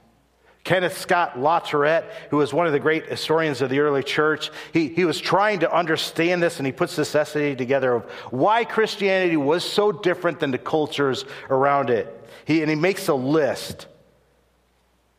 Kenneth 0.63 0.97
Scott 0.97 1.35
Latourette, 1.37 2.05
who 2.29 2.37
was 2.37 2.53
one 2.53 2.67
of 2.67 2.73
the 2.73 2.79
great 2.79 3.07
historians 3.07 3.61
of 3.61 3.71
the 3.71 3.79
early 3.79 4.03
church, 4.03 4.51
he, 4.71 4.89
he 4.89 5.03
was 5.03 5.19
trying 5.19 5.59
to 5.61 5.75
understand 5.75 6.41
this 6.41 6.59
and 6.59 6.65
he 6.65 6.71
puts 6.71 6.95
this 6.95 7.15
essay 7.15 7.55
together 7.55 7.95
of 7.95 8.03
why 8.29 8.63
Christianity 8.63 9.35
was 9.35 9.63
so 9.63 9.91
different 9.91 10.39
than 10.39 10.51
the 10.51 10.59
cultures 10.59 11.25
around 11.49 11.89
it. 11.89 12.07
He, 12.45 12.61
and 12.61 12.69
he 12.69 12.75
makes 12.75 13.07
a 13.07 13.15
list. 13.15 13.87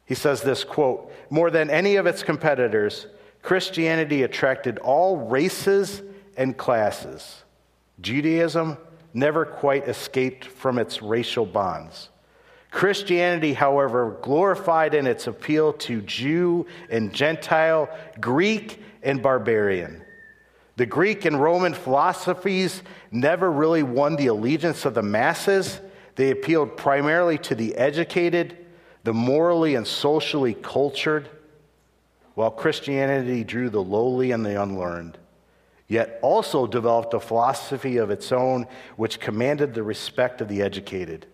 He 0.05 0.15
says 0.15 0.43
this 0.43 0.65
quote, 0.65 1.13
more 1.31 1.51
than 1.51 1.71
any 1.71 1.97
of 1.97 2.07
its 2.07 2.23
competitors, 2.23 3.07
Christianity 3.43 4.23
attracted 4.23 4.79
all 4.79 5.17
races 5.17 6.03
and 6.37 6.57
classes. 6.57 7.43
Judaism 8.01 8.79
never 9.15 9.45
quite 9.45 9.89
escaped 9.89 10.45
from 10.45 10.79
its 10.79 11.03
racial 11.03 11.47
bonds. 11.47 12.09
Christianity, 12.71 13.53
however, 13.53 14.19
glorified 14.23 14.95
in 14.95 15.07
its 15.07 15.27
appeal 15.27 15.75
to 15.75 16.01
Jew 16.01 16.67
and 16.89 17.13
Gentile, 17.13 17.89
Greek 18.21 18.83
and 19.03 19.23
barbarian. 19.23 20.03
The 20.77 20.87
Greek 20.87 21.27
and 21.27 21.41
Roman 21.41 21.75
philosophies 21.75 22.83
never 23.11 23.53
really 23.53 23.83
won 23.83 24.17
the 24.17 24.29
allegiance 24.29 24.87
of 24.87 24.95
the 24.95 25.03
masses. 25.03 25.81
They 26.17 26.31
appealed 26.31 26.79
primarily 26.79 27.37
to 27.39 27.55
the 27.55 27.77
educated, 27.77 28.62
the 29.05 29.13
morally 29.13 29.75
and 29.75 29.87
socially 29.87 30.55
cultured, 30.55 31.29
while 32.35 32.51
Christianity 32.51 33.45
drew 33.45 33.69
the 33.69 33.83
lowly 33.83 34.31
and 34.31 34.45
the 34.45 34.61
unlearned, 34.63 35.19
yet 35.89 36.19
also 36.23 36.67
developed 36.67 37.13
a 37.15 37.21
philosophy 37.21 37.99
of 37.99 38.11
its 38.11 38.33
own 38.33 38.67
which 38.97 39.21
commanded 39.21 39.75
the 39.75 39.83
respect 39.83 40.41
of 40.41 40.49
the 40.49 40.63
educated. 40.63 41.27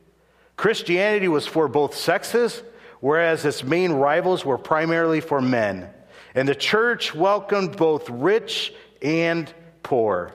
Christianity 0.57 1.28
was 1.28 1.46
for 1.46 1.68
both 1.68 1.94
sexes, 1.94 2.62
whereas 3.00 3.44
its 3.44 3.62
main 3.62 3.92
rivals 3.92 4.44
were 4.44 4.59
primarily 4.59 5.20
for 5.20 5.40
men. 5.40 5.88
And 6.35 6.48
the 6.48 6.54
church 6.54 7.14
welcomed 7.14 7.76
both 7.76 8.11
rich 8.11 8.74
and 9.00 9.52
poor. 9.83 10.35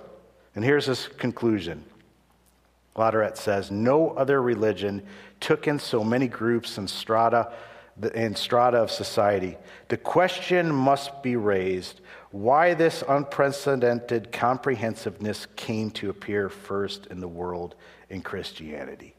And 0.56 0.64
here's 0.64 0.86
his 0.86 1.08
conclusion. 1.18 1.84
Latourette 2.96 3.38
says, 3.38 3.72
No 3.72 4.12
other 4.12 4.42
religion 4.42 5.04
took 5.44 5.68
in 5.68 5.78
so 5.78 6.04
many 6.04 6.28
groups 6.28 6.78
and 6.78 6.90
strata, 6.90 7.52
and 8.16 8.38
strata 8.38 8.78
of 8.78 8.90
society. 8.90 9.58
The 9.90 9.98
question 9.98 10.74
must 10.74 11.22
be 11.22 11.36
raised 11.36 12.00
why 12.32 12.74
this 12.74 13.04
unprecedented 13.08 14.32
comprehensiveness 14.32 15.46
came 15.58 15.92
to 15.92 16.10
appear 16.10 16.50
first 16.50 17.08
in 17.08 17.20
the 17.20 17.28
world 17.28 17.76
in 18.10 18.22
Christianity. 18.22 19.16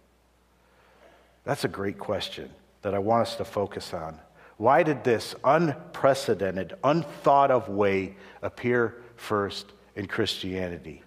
That's 1.45 1.65
a 1.65 1.69
great 1.69 1.99
question 1.99 2.51
that 2.81 2.95
I 2.95 2.99
want 2.99 3.29
us 3.29 3.37
to 3.37 3.45
focus 3.45 3.93
on. 3.93 4.19
Why 4.57 4.83
did 4.83 5.05
this 5.05 5.35
unprecedented, 5.45 6.75
unthought 6.83 7.51
of 7.51 7.69
way 7.69 8.17
appear 8.41 8.97
first 9.17 9.67
in 9.95 10.07
Christianity? 10.07 11.03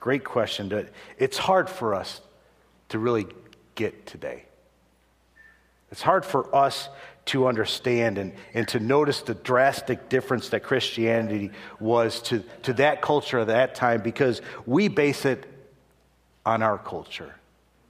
Great 0.00 0.24
question. 0.24 0.88
It's 1.18 1.38
hard 1.38 1.70
for 1.70 1.94
us 1.94 2.20
to 2.88 2.98
really 2.98 3.26
get 3.76 4.06
today. 4.06 4.45
It's 5.90 6.02
hard 6.02 6.24
for 6.24 6.54
us 6.54 6.88
to 7.26 7.48
understand 7.48 8.18
and, 8.18 8.32
and 8.54 8.66
to 8.68 8.80
notice 8.80 9.20
the 9.20 9.34
drastic 9.34 10.08
difference 10.08 10.50
that 10.50 10.62
Christianity 10.62 11.50
was 11.80 12.22
to, 12.22 12.44
to 12.62 12.72
that 12.74 13.02
culture 13.02 13.38
of 13.38 13.48
that 13.48 13.74
time 13.74 14.00
because 14.00 14.40
we 14.64 14.88
base 14.88 15.24
it 15.24 15.44
on 16.44 16.62
our 16.62 16.78
culture. 16.78 17.34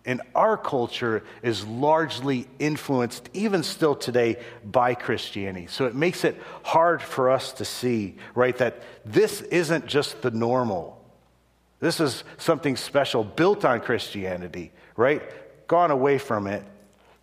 And 0.06 0.22
our 0.35 0.56
culture 0.56 1.24
is 1.42 1.66
largely 1.66 2.46
influenced, 2.59 3.28
even 3.35 3.62
still 3.62 3.94
today, 3.96 4.37
by 4.64 4.94
Christianity. 4.94 5.66
So 5.66 5.87
it 5.87 5.94
makes 5.94 6.24
it 6.24 6.40
hard 6.62 7.02
for 7.02 7.28
us 7.30 7.52
to 7.54 7.64
see, 7.64 8.14
right, 8.35 8.56
that 8.59 8.82
this 9.04 9.42
isn't 9.42 9.87
just 9.87 10.22
the 10.22 10.30
normal. 10.30 11.02
This 11.80 12.00
is 12.00 12.24
something 12.38 12.76
special 12.76 13.24
built 13.24 13.64
on 13.64 13.80
Christianity, 13.80 14.70
right? 14.96 15.22
Gone 15.66 15.90
away 15.90 16.18
from 16.18 16.46
it 16.46 16.62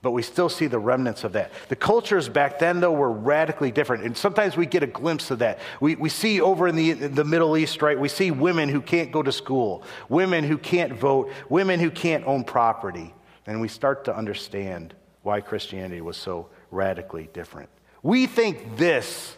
but 0.03 0.11
we 0.11 0.21
still 0.21 0.49
see 0.49 0.67
the 0.67 0.77
remnants 0.77 1.23
of 1.23 1.31
that. 1.31 1.49
The 1.69 1.77
cultures 1.77 2.27
back 2.27 2.59
then, 2.59 2.81
though, 2.81 2.91
were 2.91 3.11
radically 3.11 3.71
different. 3.71 4.03
And 4.03 4.15
sometimes 4.15 4.57
we 4.57 4.65
get 4.65 4.83
a 4.83 4.87
glimpse 4.87 5.31
of 5.31 5.39
that. 5.39 5.59
We, 5.79 5.95
we 5.95 6.09
see 6.09 6.41
over 6.41 6.67
in 6.67 6.75
the, 6.75 6.91
in 6.91 7.15
the 7.15 7.23
Middle 7.23 7.55
East, 7.55 7.81
right, 7.81 7.97
we 7.97 8.09
see 8.09 8.29
women 8.29 8.67
who 8.67 8.81
can't 8.81 9.13
go 9.13 9.23
to 9.23 9.31
school, 9.31 9.83
women 10.09 10.43
who 10.43 10.57
can't 10.57 10.91
vote, 10.91 11.31
women 11.47 11.79
who 11.79 11.89
can't 11.89 12.27
own 12.27 12.43
property. 12.43 13.13
And 13.47 13.61
we 13.61 13.69
start 13.69 14.03
to 14.05 14.15
understand 14.15 14.93
why 15.21 15.39
Christianity 15.39 16.01
was 16.01 16.17
so 16.17 16.49
radically 16.69 17.29
different. 17.31 17.69
We 18.03 18.27
think 18.27 18.75
this 18.75 19.37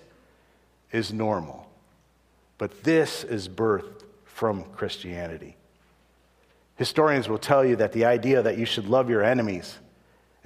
is 0.91 1.13
normal, 1.13 1.69
but 2.57 2.83
this 2.83 3.23
is 3.23 3.47
birthed 3.47 4.01
from 4.23 4.63
Christianity. 4.63 5.57
Historians 6.75 7.29
will 7.29 7.37
tell 7.37 7.63
you 7.63 7.75
that 7.75 7.91
the 7.91 8.05
idea 8.05 8.41
that 8.41 8.57
you 8.57 8.65
should 8.65 8.87
love 8.87 9.11
your 9.11 9.23
enemies 9.23 9.77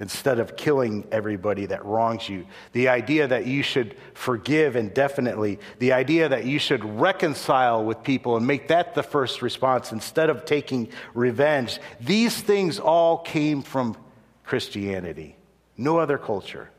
instead 0.00 0.38
of 0.38 0.56
killing 0.56 1.06
everybody 1.12 1.66
that 1.66 1.84
wrongs 1.84 2.28
you. 2.28 2.46
The 2.72 2.88
idea 2.88 3.28
that 3.28 3.46
you 3.46 3.62
should 3.62 3.94
forgive 4.14 4.74
indefinitely. 4.74 5.60
The 5.78 5.92
idea 5.92 6.28
that 6.28 6.46
you 6.46 6.58
should 6.58 6.82
reconcile 6.98 7.84
with 7.84 8.02
people 8.02 8.36
and 8.36 8.46
make 8.46 8.68
that 8.68 8.94
the 8.94 9.02
first 9.02 9.42
response 9.42 9.92
instead 9.92 10.30
of 10.30 10.46
taking 10.46 10.88
revenge. 11.12 11.78
These 12.00 12.40
things 12.40 12.80
all 12.80 13.18
came 13.18 13.62
from 13.62 13.96
Christianity. 14.42 15.36
No 15.76 15.98
other 15.98 16.18
culture, 16.18 16.70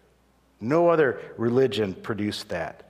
no 0.59 0.89
other 0.89 1.21
religion 1.37 1.93
produced 1.93 2.49
that. 2.49 2.83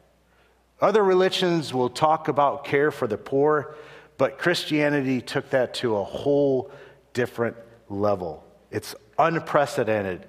Other 0.81 1.03
religions 1.03 1.73
will 1.73 1.89
talk 1.89 2.27
about 2.27 2.65
care 2.65 2.89
for 2.89 3.05
the 3.05 3.17
poor, 3.17 3.75
but 4.17 4.39
Christianity 4.39 5.21
took 5.21 5.49
that 5.51 5.75
to 5.75 5.97
a 5.97 6.03
whole 6.03 6.71
different 7.13 7.55
level. 7.87 8.43
It's 8.71 8.95
unprecedented. 9.21 10.25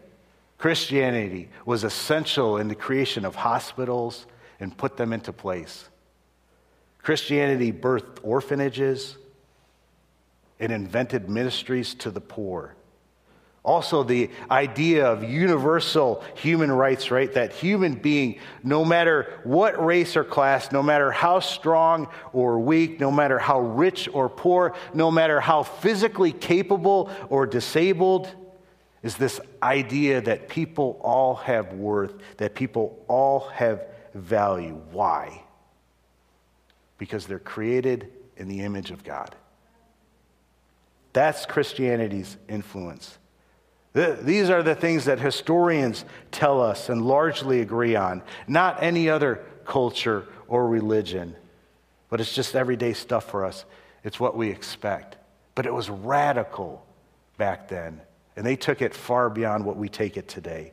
Christianity 0.58 1.48
was 1.64 1.82
essential 1.82 2.58
in 2.58 2.68
the 2.68 2.74
creation 2.74 3.24
of 3.24 3.34
hospitals 3.34 4.26
and 4.60 4.76
put 4.76 4.96
them 4.96 5.12
into 5.12 5.32
place. 5.32 5.88
Christianity 7.02 7.72
birthed 7.72 8.18
orphanages 8.22 9.16
and 10.60 10.70
invented 10.70 11.28
ministries 11.28 11.94
to 11.94 12.10
the 12.10 12.20
poor. 12.20 12.76
Also, 13.64 14.02
the 14.02 14.28
idea 14.50 15.06
of 15.06 15.22
universal 15.22 16.22
human 16.34 16.70
rights, 16.70 17.12
right? 17.12 17.32
That 17.32 17.52
human 17.52 17.94
being, 17.94 18.40
no 18.62 18.84
matter 18.84 19.40
what 19.44 19.84
race 19.84 20.16
or 20.16 20.24
class, 20.24 20.72
no 20.72 20.82
matter 20.82 21.12
how 21.12 21.38
strong 21.40 22.08
or 22.32 22.58
weak, 22.58 22.98
no 22.98 23.10
matter 23.10 23.38
how 23.38 23.60
rich 23.60 24.08
or 24.12 24.28
poor, 24.28 24.74
no 24.94 25.12
matter 25.12 25.40
how 25.40 25.62
physically 25.62 26.32
capable 26.32 27.08
or 27.30 27.46
disabled, 27.46 28.28
is 29.02 29.16
this 29.16 29.40
idea 29.62 30.20
that 30.20 30.48
people 30.48 31.00
all 31.02 31.34
have 31.34 31.72
worth, 31.72 32.14
that 32.36 32.54
people 32.54 33.04
all 33.08 33.48
have 33.48 33.84
value. 34.14 34.80
Why? 34.90 35.42
Because 36.98 37.26
they're 37.26 37.38
created 37.38 38.12
in 38.36 38.48
the 38.48 38.60
image 38.60 38.90
of 38.90 39.02
God. 39.02 39.34
That's 41.12 41.46
Christianity's 41.46 42.36
influence. 42.48 43.18
These 43.92 44.48
are 44.48 44.62
the 44.62 44.74
things 44.74 45.04
that 45.04 45.18
historians 45.18 46.04
tell 46.30 46.62
us 46.62 46.88
and 46.88 47.04
largely 47.04 47.60
agree 47.60 47.94
on, 47.96 48.22
not 48.46 48.82
any 48.82 49.10
other 49.10 49.44
culture 49.66 50.26
or 50.48 50.66
religion. 50.66 51.36
But 52.08 52.20
it's 52.20 52.34
just 52.34 52.54
everyday 52.54 52.94
stuff 52.94 53.30
for 53.30 53.44
us. 53.44 53.64
It's 54.04 54.18
what 54.18 54.36
we 54.36 54.48
expect. 54.48 55.16
But 55.54 55.66
it 55.66 55.74
was 55.74 55.90
radical 55.90 56.86
back 57.36 57.68
then. 57.68 58.00
And 58.36 58.46
they 58.46 58.56
took 58.56 58.82
it 58.82 58.94
far 58.94 59.28
beyond 59.28 59.64
what 59.64 59.76
we 59.76 59.88
take 59.88 60.16
it 60.16 60.28
today. 60.28 60.72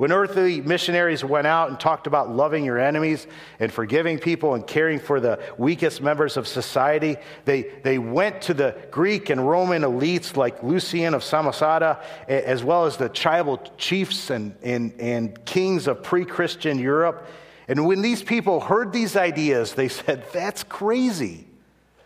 When 0.00 0.12
earthly 0.12 0.62
missionaries 0.62 1.22
went 1.22 1.46
out 1.46 1.68
and 1.68 1.78
talked 1.78 2.06
about 2.06 2.34
loving 2.34 2.64
your 2.64 2.78
enemies 2.78 3.26
and 3.58 3.70
forgiving 3.70 4.18
people 4.18 4.54
and 4.54 4.66
caring 4.66 4.98
for 4.98 5.20
the 5.20 5.38
weakest 5.58 6.00
members 6.00 6.38
of 6.38 6.48
society, 6.48 7.18
they, 7.44 7.64
they 7.82 7.98
went 7.98 8.40
to 8.42 8.54
the 8.54 8.74
Greek 8.90 9.28
and 9.28 9.46
Roman 9.46 9.82
elites 9.82 10.38
like 10.38 10.62
Lucian 10.62 11.12
of 11.12 11.20
Samosata, 11.20 12.02
as 12.28 12.64
well 12.64 12.86
as 12.86 12.96
the 12.96 13.10
tribal 13.10 13.58
chiefs 13.76 14.30
and, 14.30 14.54
and, 14.62 14.98
and 14.98 15.44
kings 15.44 15.86
of 15.86 16.02
pre 16.02 16.24
Christian 16.24 16.78
Europe. 16.78 17.28
And 17.68 17.84
when 17.84 18.00
these 18.00 18.22
people 18.22 18.60
heard 18.60 18.94
these 18.94 19.16
ideas, 19.16 19.74
they 19.74 19.88
said, 19.88 20.24
That's 20.32 20.62
crazy. 20.62 21.46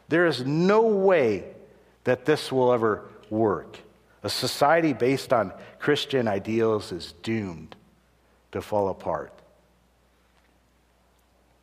There 0.08 0.26
is 0.26 0.44
no 0.44 0.82
way 0.82 1.44
that 2.02 2.24
this 2.24 2.50
will 2.50 2.72
ever 2.72 3.04
work. 3.30 3.78
A 4.24 4.30
society 4.30 4.94
based 4.94 5.34
on 5.34 5.52
Christian 5.78 6.26
ideals 6.26 6.92
is 6.92 7.12
doomed 7.22 7.76
to 8.52 8.62
fall 8.62 8.88
apart. 8.88 9.32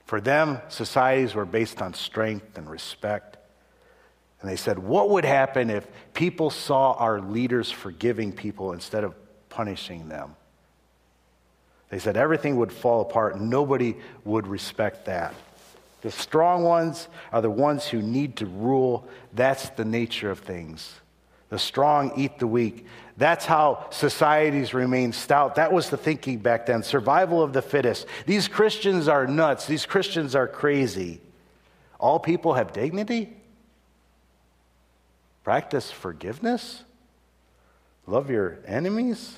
For 0.05 0.21
them, 0.21 0.59
societies 0.69 1.33
were 1.33 1.45
based 1.45 1.81
on 1.81 1.95
strength 1.95 2.59
and 2.59 2.69
respect. 2.69 3.37
And 4.41 4.49
they 4.49 4.55
said, 4.55 4.77
What 4.77 5.09
would 5.09 5.25
happen 5.25 5.71
if 5.71 5.87
people 6.13 6.51
saw 6.51 6.93
our 6.93 7.19
leaders 7.19 7.71
forgiving 7.71 8.31
people 8.31 8.73
instead 8.73 9.03
of 9.03 9.15
punishing 9.49 10.07
them? 10.07 10.35
They 11.89 11.97
said 11.97 12.15
everything 12.15 12.57
would 12.57 12.71
fall 12.71 13.01
apart 13.01 13.41
nobody 13.41 13.95
would 14.23 14.45
respect 14.45 15.05
that. 15.05 15.33
The 16.01 16.11
strong 16.11 16.63
ones 16.63 17.07
are 17.31 17.41
the 17.41 17.49
ones 17.49 17.87
who 17.87 18.03
need 18.03 18.37
to 18.37 18.45
rule. 18.45 19.07
That's 19.33 19.69
the 19.69 19.85
nature 19.85 20.29
of 20.29 20.39
things. 20.39 21.00
The 21.51 21.59
strong 21.59 22.13
eat 22.15 22.39
the 22.39 22.47
weak. 22.47 22.87
That's 23.17 23.45
how 23.45 23.85
societies 23.91 24.73
remain 24.73 25.13
stout. 25.13 25.55
That 25.55 25.71
was 25.71 25.91
the 25.91 25.97
thinking 25.97 26.39
back 26.39 26.65
then. 26.65 26.81
Survival 26.81 27.43
of 27.43 27.53
the 27.53 27.61
fittest. 27.61 28.07
These 28.25 28.47
Christians 28.47 29.07
are 29.07 29.27
nuts. 29.27 29.67
These 29.67 29.85
Christians 29.85 30.33
are 30.33 30.47
crazy. 30.47 31.21
All 31.99 32.19
people 32.19 32.55
have 32.55 32.73
dignity. 32.73 33.35
Practice 35.43 35.91
forgiveness. 35.91 36.83
Love 38.07 38.31
your 38.31 38.57
enemies. 38.65 39.37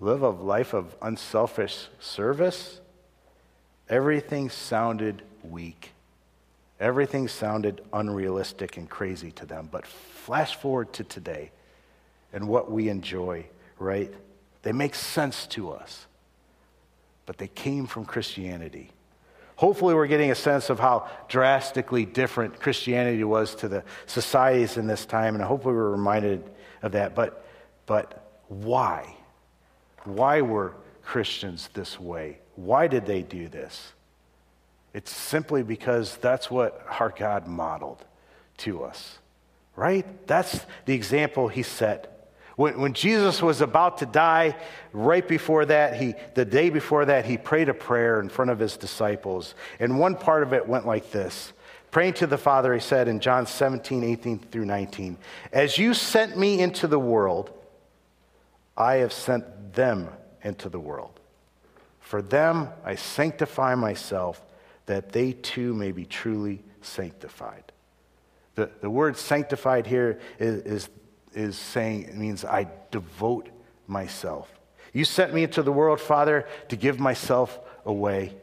live 0.00 0.22
a 0.22 0.28
life 0.30 0.74
of 0.74 0.94
unselfish 1.00 1.88
service, 2.00 2.80
everything 3.88 4.50
sounded 4.50 5.22
weak. 5.42 5.92
Everything 6.78 7.26
sounded 7.28 7.80
unrealistic 7.92 8.76
and 8.76 8.90
crazy 8.90 9.30
to 9.32 9.46
them. 9.46 9.68
But 9.70 9.86
flash 10.26 10.56
forward 10.56 10.92
to 10.92 11.04
today 11.04 11.52
and 12.32 12.48
what 12.48 12.68
we 12.68 12.88
enjoy, 12.88 13.46
right? 13.78 14.12
They 14.62 14.72
make 14.72 14.96
sense 14.96 15.46
to 15.48 15.70
us, 15.70 16.06
but 17.26 17.38
they 17.38 17.46
came 17.46 17.86
from 17.86 18.04
Christianity. 18.04 18.90
Hopefully, 19.54 19.94
we're 19.94 20.08
getting 20.08 20.32
a 20.32 20.34
sense 20.34 20.68
of 20.68 20.80
how 20.80 21.08
drastically 21.28 22.04
different 22.04 22.58
Christianity 22.58 23.22
was 23.22 23.54
to 23.54 23.68
the 23.68 23.84
societies 24.06 24.76
in 24.76 24.88
this 24.88 25.06
time, 25.06 25.36
and 25.36 25.44
hopefully, 25.44 25.76
we're 25.76 25.90
reminded 25.90 26.42
of 26.82 26.90
that. 26.92 27.14
But, 27.14 27.46
but 27.86 28.42
why? 28.48 29.14
Why 30.02 30.40
were 30.40 30.74
Christians 31.04 31.70
this 31.72 32.00
way? 32.00 32.38
Why 32.56 32.88
did 32.88 33.06
they 33.06 33.22
do 33.22 33.46
this? 33.46 33.92
It's 34.92 35.12
simply 35.12 35.62
because 35.62 36.16
that's 36.16 36.50
what 36.50 36.84
our 36.98 37.10
God 37.16 37.46
modeled 37.46 38.04
to 38.58 38.82
us, 38.82 39.20
right? 39.76 40.26
That's 40.26 40.64
the 40.86 40.94
example 40.94 41.48
he 41.48 41.62
set. 41.62 42.12
When, 42.56 42.80
when 42.80 42.94
Jesus 42.94 43.42
was 43.42 43.60
about 43.60 43.98
to 43.98 44.06
die, 44.06 44.56
right 44.92 45.26
before 45.26 45.66
that, 45.66 46.00
he, 46.00 46.14
the 46.34 46.46
day 46.46 46.70
before 46.70 47.04
that, 47.04 47.26
he 47.26 47.36
prayed 47.36 47.68
a 47.68 47.74
prayer 47.74 48.18
in 48.18 48.30
front 48.30 48.50
of 48.50 48.58
his 48.58 48.78
disciples. 48.78 49.54
And 49.78 49.98
one 49.98 50.16
part 50.16 50.42
of 50.42 50.54
it 50.54 50.66
went 50.66 50.86
like 50.86 51.10
this 51.10 51.52
Praying 51.90 52.14
to 52.14 52.26
the 52.26 52.38
Father, 52.38 52.74
he 52.74 52.80
said 52.80 53.08
in 53.08 53.20
John 53.20 53.46
17, 53.46 54.02
18 54.02 54.38
through 54.38 54.64
19, 54.64 55.18
As 55.52 55.78
you 55.78 55.94
sent 55.94 56.36
me 56.36 56.60
into 56.60 56.86
the 56.86 56.98
world, 56.98 57.50
I 58.76 58.96
have 58.96 59.12
sent 59.12 59.74
them 59.74 60.08
into 60.42 60.68
the 60.68 60.80
world. 60.80 61.20
For 62.00 62.22
them 62.22 62.68
I 62.84 62.94
sanctify 62.94 63.74
myself, 63.74 64.42
that 64.86 65.10
they 65.10 65.32
too 65.32 65.74
may 65.74 65.92
be 65.92 66.04
truly 66.04 66.62
sanctified. 66.80 67.72
The, 68.56 68.70
the 68.80 68.90
word 68.90 69.16
sanctified 69.16 69.86
here 69.86 70.18
is, 70.38 70.62
is, 70.62 70.88
is 71.32 71.56
saying, 71.56 72.04
it 72.04 72.16
means 72.16 72.44
I 72.44 72.66
devote 72.90 73.48
myself. 73.86 74.50
You 74.92 75.04
sent 75.04 75.32
me 75.32 75.44
into 75.44 75.62
the 75.62 75.72
world, 75.72 76.00
Father, 76.00 76.46
to 76.68 76.76
give 76.76 76.98
myself 76.98 77.58
away 77.84 78.34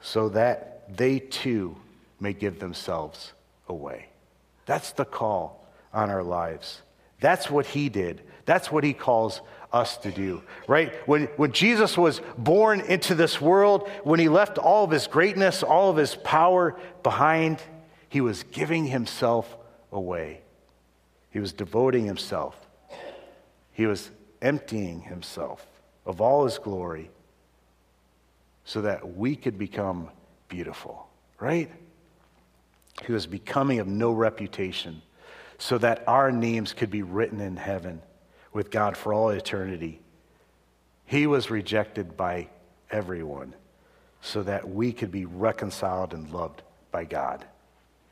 so 0.00 0.30
that 0.30 0.96
they 0.96 1.18
too 1.18 1.76
may 2.20 2.32
give 2.32 2.58
themselves 2.58 3.32
away. 3.68 4.06
That's 4.64 4.92
the 4.92 5.04
call 5.04 5.66
on 5.92 6.10
our 6.10 6.22
lives. 6.22 6.80
That's 7.20 7.50
what 7.50 7.66
he 7.66 7.88
did. 7.88 8.22
That's 8.44 8.70
what 8.70 8.84
he 8.84 8.92
calls 8.92 9.40
us 9.72 9.96
to 9.98 10.10
do, 10.10 10.42
right? 10.68 10.92
When, 11.06 11.24
when 11.36 11.52
Jesus 11.52 11.98
was 11.98 12.20
born 12.38 12.80
into 12.80 13.14
this 13.14 13.40
world, 13.40 13.88
when 14.04 14.20
he 14.20 14.28
left 14.28 14.58
all 14.58 14.84
of 14.84 14.90
his 14.90 15.06
greatness, 15.06 15.62
all 15.62 15.90
of 15.90 15.96
his 15.96 16.14
power 16.14 16.78
behind, 17.02 17.60
he 18.16 18.22
was 18.22 18.44
giving 18.44 18.86
himself 18.86 19.58
away. 19.92 20.40
He 21.28 21.38
was 21.38 21.52
devoting 21.52 22.06
himself. 22.06 22.56
He 23.72 23.84
was 23.84 24.10
emptying 24.40 25.02
himself 25.02 25.66
of 26.06 26.22
all 26.22 26.46
his 26.46 26.56
glory 26.56 27.10
so 28.64 28.80
that 28.80 29.18
we 29.18 29.36
could 29.36 29.58
become 29.58 30.08
beautiful, 30.48 31.06
right? 31.38 31.70
He 33.04 33.12
was 33.12 33.26
becoming 33.26 33.80
of 33.80 33.86
no 33.86 34.12
reputation 34.12 35.02
so 35.58 35.76
that 35.76 36.02
our 36.06 36.32
names 36.32 36.72
could 36.72 36.90
be 36.90 37.02
written 37.02 37.42
in 37.42 37.58
heaven 37.58 38.00
with 38.54 38.70
God 38.70 38.96
for 38.96 39.12
all 39.12 39.28
eternity. 39.28 40.00
He 41.04 41.26
was 41.26 41.50
rejected 41.50 42.16
by 42.16 42.48
everyone 42.90 43.52
so 44.22 44.42
that 44.42 44.66
we 44.66 44.94
could 44.94 45.10
be 45.10 45.26
reconciled 45.26 46.14
and 46.14 46.30
loved 46.30 46.62
by 46.90 47.04
God 47.04 47.44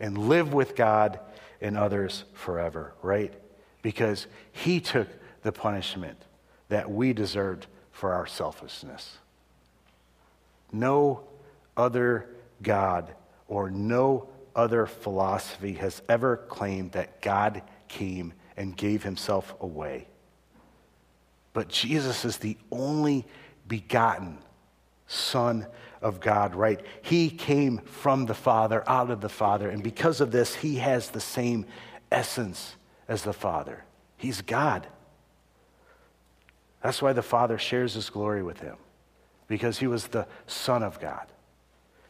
and 0.01 0.29
live 0.29 0.53
with 0.53 0.77
God 0.77 1.21
and 1.61 1.77
others 1.77 2.25
forever, 2.35 2.95
right? 3.03 3.33
Because 3.83 4.27
He 4.53 4.81
took 4.81 5.09
the 5.43 5.53
punishment 5.53 6.19
that 6.69 6.91
we 6.91 7.13
deserved 7.13 7.67
for 7.93 8.13
our 8.13 8.27
selfishness. 8.27 9.19
No 10.73 11.23
other 11.77 12.29
God 12.63 13.15
or 13.47 13.71
no 13.71 14.29
other 14.57 14.87
philosophy 14.87 15.75
has 15.75 16.03
ever 16.09 16.37
claimed 16.37 16.93
that 16.93 17.21
God 17.21 17.63
came 17.89 18.33
and 18.57 18.77
gave 18.77 19.03
himself 19.03 19.55
away. 19.61 20.07
But 21.53 21.69
Jesus 21.69 22.25
is 22.25 22.39
the 22.39 22.57
only 22.71 23.27
begotten 23.67 24.39
Son 25.15 25.67
of 26.03 26.21
God, 26.21 26.55
right? 26.55 26.81
He 27.03 27.31
came 27.31 27.79
from 27.79 28.27
the 28.27 28.35
Father, 28.35 28.83
out 28.87 29.11
of 29.11 29.21
the 29.21 29.29
Father, 29.29 29.71
and 29.71 29.83
because 29.83 30.21
of 30.21 30.31
this, 30.31 30.55
he 30.55 30.77
has 30.77 31.11
the 31.11 31.21
same 31.21 31.67
essence 32.13 32.77
as 33.09 33.23
the 33.23 33.33
Father. 33.33 33.85
He's 34.17 34.43
God. 34.43 34.87
That's 36.83 37.01
why 37.01 37.15
the 37.15 37.23
Father 37.23 37.57
shares 37.57 37.95
his 37.95 38.11
glory 38.11 38.43
with 38.43 38.61
him, 38.61 38.77
because 39.49 39.79
he 39.79 39.87
was 39.87 40.09
the 40.09 40.27
Son 40.47 40.83
of 40.83 41.01
God. 41.01 41.27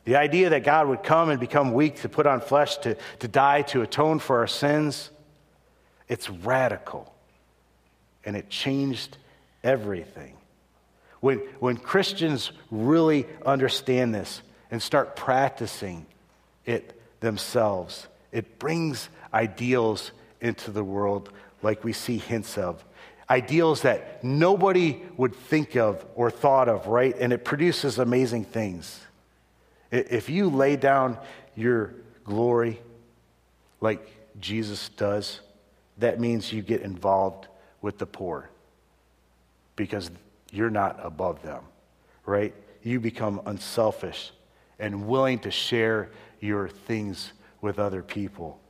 The 0.04 0.16
idea 0.16 0.50
that 0.50 0.64
God 0.64 0.88
would 0.88 1.02
come 1.02 1.30
and 1.30 1.40
become 1.40 1.72
weak 1.72 2.00
to 2.02 2.08
put 2.08 2.26
on 2.26 2.40
flesh, 2.40 2.76
to, 2.78 2.96
to 3.20 3.28
die, 3.28 3.62
to 3.62 3.82
atone 3.82 4.18
for 4.18 4.40
our 4.40 4.46
sins, 4.46 5.10
it's 6.08 6.28
radical. 6.28 7.14
And 8.24 8.36
it 8.36 8.50
changed 8.50 9.16
everything. 9.62 10.36
When, 11.24 11.38
when 11.58 11.78
Christians 11.78 12.52
really 12.70 13.26
understand 13.46 14.14
this 14.14 14.42
and 14.70 14.82
start 14.82 15.16
practicing 15.16 16.04
it 16.66 17.00
themselves, 17.20 18.08
it 18.30 18.58
brings 18.58 19.08
ideals 19.32 20.12
into 20.42 20.70
the 20.70 20.84
world 20.84 21.30
like 21.62 21.82
we 21.82 21.94
see 21.94 22.18
hints 22.18 22.58
of. 22.58 22.84
Ideals 23.30 23.80
that 23.82 24.22
nobody 24.22 25.00
would 25.16 25.34
think 25.34 25.76
of 25.76 26.04
or 26.14 26.30
thought 26.30 26.68
of, 26.68 26.88
right? 26.88 27.16
And 27.18 27.32
it 27.32 27.42
produces 27.42 27.98
amazing 27.98 28.44
things. 28.44 29.00
If 29.90 30.28
you 30.28 30.50
lay 30.50 30.76
down 30.76 31.16
your 31.56 31.94
glory 32.24 32.82
like 33.80 34.06
Jesus 34.38 34.90
does, 34.90 35.40
that 35.96 36.20
means 36.20 36.52
you 36.52 36.60
get 36.60 36.82
involved 36.82 37.46
with 37.80 37.96
the 37.96 38.04
poor 38.04 38.50
because 39.74 40.10
you're 40.54 40.70
not 40.70 40.98
above 41.02 41.42
them, 41.42 41.62
right? 42.24 42.54
You 42.82 43.00
become 43.00 43.40
unselfish 43.46 44.30
and 44.78 45.06
willing 45.08 45.40
to 45.40 45.50
share 45.50 46.10
your 46.40 46.68
things 46.68 47.32
with 47.60 47.78
other 47.78 48.02
people. 48.02 48.60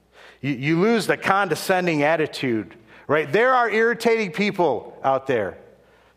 You, 0.40 0.52
you 0.52 0.80
lose 0.80 1.06
the 1.06 1.16
condescending 1.16 2.02
attitude, 2.02 2.74
right? 3.06 3.30
There 3.30 3.52
are 3.54 3.70
irritating 3.70 4.32
people 4.32 4.98
out 5.04 5.26
there, 5.26 5.58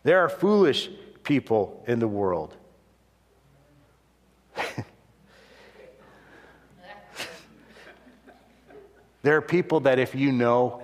there 0.04 0.20
are 0.20 0.28
foolish 0.28 0.88
people 1.22 1.82
in 1.86 1.98
the 1.98 2.08
world. 2.08 2.54
there 9.22 9.36
are 9.36 9.42
people 9.42 9.80
that, 9.80 9.98
if 9.98 10.14
you 10.14 10.32
know, 10.32 10.82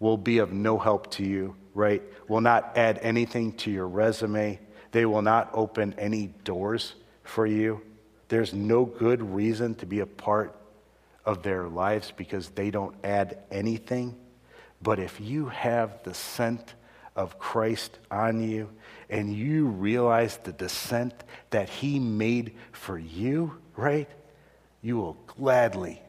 will 0.00 0.18
be 0.18 0.38
of 0.38 0.52
no 0.52 0.78
help 0.78 1.10
to 1.12 1.22
you 1.24 1.54
right, 1.74 2.02
will 2.28 2.40
not 2.40 2.76
add 2.76 2.98
anything 3.02 3.52
to 3.52 3.70
your 3.70 3.88
resume. 3.88 4.58
They 4.92 5.06
will 5.06 5.22
not 5.22 5.50
open 5.54 5.94
any 5.98 6.28
doors 6.44 6.94
for 7.24 7.46
you. 7.46 7.80
There's 8.28 8.52
no 8.52 8.84
good 8.84 9.22
reason 9.22 9.74
to 9.76 9.86
be 9.86 10.00
a 10.00 10.06
part 10.06 10.54
of 11.24 11.42
their 11.42 11.68
lives 11.68 12.12
because 12.16 12.48
they 12.50 12.70
don't 12.70 12.94
add 13.04 13.38
anything. 13.50 14.16
But 14.82 14.98
if 14.98 15.20
you 15.20 15.46
have 15.46 16.02
the 16.02 16.14
scent 16.14 16.74
of 17.14 17.38
Christ 17.38 17.98
on 18.10 18.42
you 18.42 18.68
and 19.08 19.32
you 19.32 19.66
realize 19.66 20.38
the 20.38 20.52
descent 20.52 21.14
that 21.50 21.68
He 21.68 21.98
made 21.98 22.54
for 22.72 22.98
you, 22.98 23.58
right, 23.76 24.08
you 24.80 24.96
will 24.96 25.16
gladly 25.26 26.02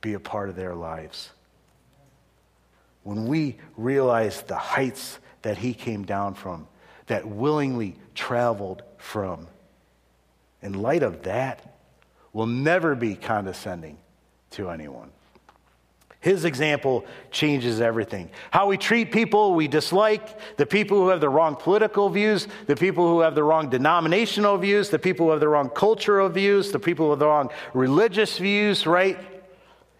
be 0.00 0.14
a 0.14 0.20
part 0.20 0.48
of 0.48 0.56
their 0.56 0.74
lives 0.74 1.30
when 3.02 3.26
we 3.26 3.56
realize 3.76 4.42
the 4.42 4.56
heights 4.56 5.18
that 5.42 5.58
he 5.58 5.74
came 5.74 6.04
down 6.04 6.34
from, 6.34 6.66
that 7.06 7.26
willingly 7.26 7.96
traveled 8.14 8.82
from, 8.96 9.48
in 10.62 10.80
light 10.80 11.02
of 11.02 11.24
that, 11.24 11.76
we'll 12.32 12.46
never 12.46 12.94
be 12.94 13.14
condescending 13.14 13.98
to 14.50 14.70
anyone. 14.70 15.10
His 16.22 16.44
example 16.44 17.04
changes 17.32 17.80
everything. 17.80 18.30
How 18.52 18.68
we 18.68 18.76
treat 18.76 19.10
people 19.10 19.54
we 19.54 19.66
dislike, 19.66 20.56
the 20.56 20.64
people 20.64 20.98
who 20.98 21.08
have 21.08 21.20
the 21.20 21.28
wrong 21.28 21.56
political 21.56 22.08
views, 22.08 22.46
the 22.68 22.76
people 22.76 23.08
who 23.08 23.20
have 23.20 23.34
the 23.34 23.42
wrong 23.42 23.68
denominational 23.68 24.56
views, 24.56 24.88
the 24.88 25.00
people 25.00 25.26
who 25.26 25.30
have 25.32 25.40
the 25.40 25.48
wrong 25.48 25.68
cultural 25.68 26.28
views, 26.28 26.70
the 26.70 26.78
people 26.78 27.10
with 27.10 27.18
the 27.18 27.26
wrong 27.26 27.50
religious 27.74 28.38
views, 28.38 28.86
right? 28.86 29.18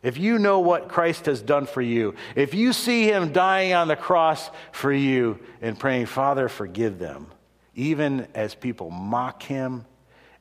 If 0.02 0.18
you 0.18 0.38
know 0.38 0.60
what 0.60 0.88
Christ 0.88 1.26
has 1.26 1.40
done 1.40 1.66
for 1.66 1.80
you, 1.80 2.14
if 2.34 2.54
you 2.54 2.72
see 2.72 3.04
him 3.04 3.32
dying 3.32 3.72
on 3.72 3.88
the 3.88 3.96
cross 3.96 4.50
for 4.72 4.92
you 4.92 5.38
and 5.60 5.78
praying, 5.78 6.06
Father, 6.06 6.48
forgive 6.48 6.98
them, 6.98 7.28
even 7.74 8.26
as 8.34 8.54
people 8.54 8.90
mock 8.90 9.42
him 9.42 9.84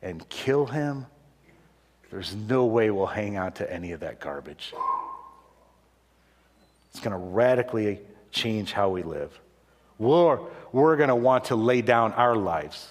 and 0.02 0.28
kill 0.30 0.66
him, 0.66 1.06
there's 2.10 2.36
no 2.36 2.66
way 2.66 2.90
we'll 2.90 3.06
hang 3.06 3.38
on 3.38 3.54
to 3.54 3.72
any 3.72 3.92
of 3.92 4.02
that 4.02 4.20
garbage. 4.20 4.74
It's 6.90 7.00
going 7.00 7.12
to 7.12 7.18
radically 7.18 8.00
change 8.32 8.74
how 8.74 8.90
we 8.90 9.04
live. 9.04 9.40
We're, 9.98 10.40
we're 10.72 10.98
going 10.98 11.10
to 11.10 11.16
want 11.16 11.46
to 11.46 11.56
lay 11.56 11.82
down 11.82 12.14
our 12.14 12.36
lives. 12.36 12.90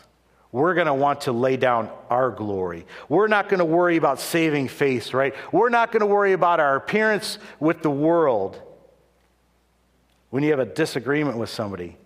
We're 0.52 0.74
going 0.74 0.88
to 0.88 0.94
want 0.94 1.22
to 1.22 1.32
lay 1.32 1.56
down 1.56 1.90
our 2.08 2.30
glory. 2.30 2.86
We're 3.08 3.28
not 3.28 3.48
going 3.48 3.58
to 3.58 3.64
worry 3.64 3.96
about 3.96 4.18
saving 4.18 4.68
face, 4.68 5.14
right? 5.14 5.34
We're 5.52 5.68
not 5.68 5.92
going 5.92 6.00
to 6.00 6.06
worry 6.06 6.32
about 6.32 6.58
our 6.58 6.76
appearance 6.76 7.38
with 7.60 7.82
the 7.82 7.90
world 7.90 8.60
when 10.30 10.42
you 10.42 10.50
have 10.50 10.58
a 10.58 10.66
disagreement 10.66 11.36
with 11.36 11.50
somebody 11.50 11.96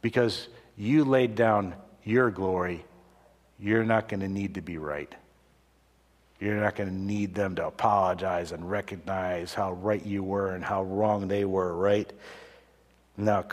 because 0.00 0.48
you 0.76 1.04
laid 1.04 1.34
down 1.34 1.74
your 2.04 2.30
glory. 2.30 2.84
You're 3.58 3.84
not 3.84 4.08
going 4.08 4.20
to 4.20 4.28
need 4.28 4.54
to 4.54 4.62
be 4.62 4.78
right. 4.78 5.12
You're 6.40 6.60
not 6.60 6.74
going 6.76 6.90
to 6.90 6.94
need 6.94 7.34
them 7.34 7.54
to 7.56 7.66
apologize 7.66 8.52
and 8.52 8.70
recognize 8.70 9.54
how 9.54 9.72
right 9.72 10.04
you 10.04 10.22
were 10.22 10.54
and 10.54 10.62
how 10.62 10.84
wrong 10.84 11.28
they 11.28 11.44
were, 11.44 11.74
right? 11.74 12.10
Now, 13.16 13.46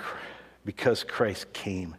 because 0.66 1.04
Christ 1.04 1.52
came, 1.54 1.96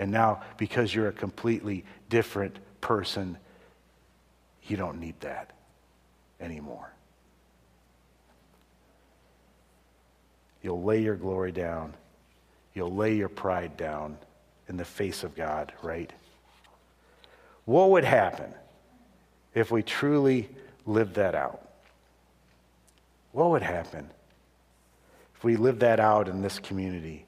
and 0.00 0.10
now 0.10 0.42
because 0.56 0.92
you're 0.92 1.08
a 1.08 1.12
completely 1.12 1.84
different 2.08 2.58
person, 2.80 3.38
you 4.66 4.76
don't 4.76 4.98
need 4.98 5.18
that 5.20 5.52
anymore. 6.40 6.90
You'll 10.62 10.82
lay 10.82 11.02
your 11.02 11.16
glory 11.16 11.52
down, 11.52 11.94
you'll 12.74 12.94
lay 12.94 13.14
your 13.14 13.28
pride 13.28 13.76
down 13.76 14.18
in 14.68 14.76
the 14.76 14.84
face 14.84 15.22
of 15.22 15.36
God, 15.36 15.72
right? 15.82 16.12
What 17.64 17.90
would 17.90 18.04
happen? 18.04 18.52
if 19.54 19.70
we 19.70 19.82
truly 19.82 20.48
lived 20.86 21.14
that 21.14 21.34
out? 21.34 21.68
What 23.32 23.50
would 23.50 23.62
happen 23.62 24.08
if 25.36 25.44
we 25.44 25.56
lived 25.56 25.80
that 25.80 26.00
out 26.00 26.28
in 26.28 26.42
this 26.42 26.58
community? 26.58 27.26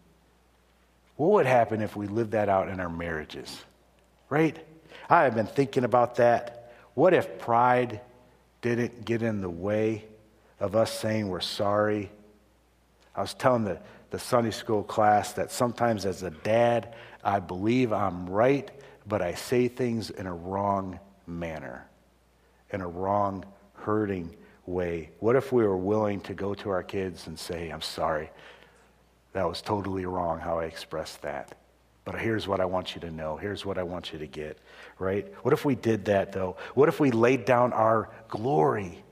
What 1.23 1.31
would 1.31 1.47
happen 1.47 1.83
if 1.83 1.95
we 1.95 2.09
lived 2.09 2.33
that 2.33 2.49
out 2.49 2.68
in 2.68 2.81
our 2.81 2.89
marriages? 2.89 3.62
Right? 4.29 4.59
I 5.09 5.23
have 5.23 5.37
been 5.37 5.47
thinking 5.47 5.85
about 5.85 6.16
that. 6.16 6.73
What 6.95 7.14
if 7.14 7.39
pride 7.39 8.01
didn't 8.61 9.05
get 9.05 9.23
in 9.23 9.41
the 9.41 9.49
way 9.49 10.05
of 10.59 10.75
us 10.75 10.91
saying 10.91 11.29
we're 11.29 11.39
sorry? 11.39 12.11
I 13.14 13.20
was 13.20 13.35
telling 13.35 13.62
the, 13.62 13.79
the 14.11 14.18
Sunday 14.18 14.51
school 14.51 14.83
class 14.83 15.35
that 15.35 15.53
sometimes 15.53 16.07
as 16.07 16.25
a 16.25 16.31
dad, 16.31 16.93
I 17.23 17.39
believe 17.39 17.93
I'm 17.93 18.29
right, 18.29 18.68
but 19.07 19.23
I 19.23 19.35
say 19.35 19.68
things 19.68 20.11
in 20.11 20.27
a 20.27 20.35
wrong 20.35 20.99
manner 21.29 21.87
in 22.73 22.81
a 22.81 22.89
wrong, 22.89 23.45
hurting 23.75 24.35
way? 24.66 25.11
What 25.20 25.37
if 25.37 25.53
we 25.53 25.62
were 25.62 25.77
willing 25.77 26.20
to 26.23 26.35
go 26.35 26.55
to 26.55 26.70
our 26.70 26.83
kids 26.83 27.29
and 27.29 27.39
say, 27.39 27.68
I'm 27.68 27.81
sorry, 27.81 28.31
that 29.33 29.49
was 29.49 29.62
totally 29.62 30.07
wrong 30.07 30.39
how 30.39 30.59
I 30.59 30.64
expressed 30.64 31.22
that? 31.22 31.57
But 32.05 32.20
here's 32.20 32.49
what 32.49 32.61
I 32.61 32.64
want 32.64 32.95
you 32.95 33.01
to 33.03 33.11
know. 33.11 33.37
Here's 33.37 33.64
what 33.64 33.78
I 33.78 33.85
want 33.85 34.12
you 34.12 34.18
to 34.18 34.26
get, 34.26 34.59
right? 34.99 35.33
What 35.43 35.55
if 35.55 35.64
we 35.64 35.74
did 35.74 36.07
that, 36.07 36.33
though? 36.33 36.57
What 36.74 36.89
if 36.89 36.99
we 36.99 37.11
laid 37.12 37.45
down 37.45 37.72
our 37.72 38.11
glory, 38.28 39.03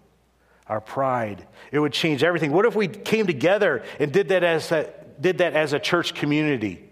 our 0.67 0.81
pride? 0.81 1.47
It 1.71 1.79
would 1.79 1.93
change 1.93 2.25
everything. 2.25 2.53
What 2.53 2.67
if 2.67 2.75
we 2.75 2.89
came 2.89 3.27
together 3.27 3.85
and 4.01 4.13
did 4.13 4.29
that 4.31 4.43
as 4.43 4.73
a, 4.73 4.93
did 5.21 5.39
that 5.39 5.55
as 5.55 5.73
a 5.73 5.79
church 5.79 6.15
community? 6.15 6.85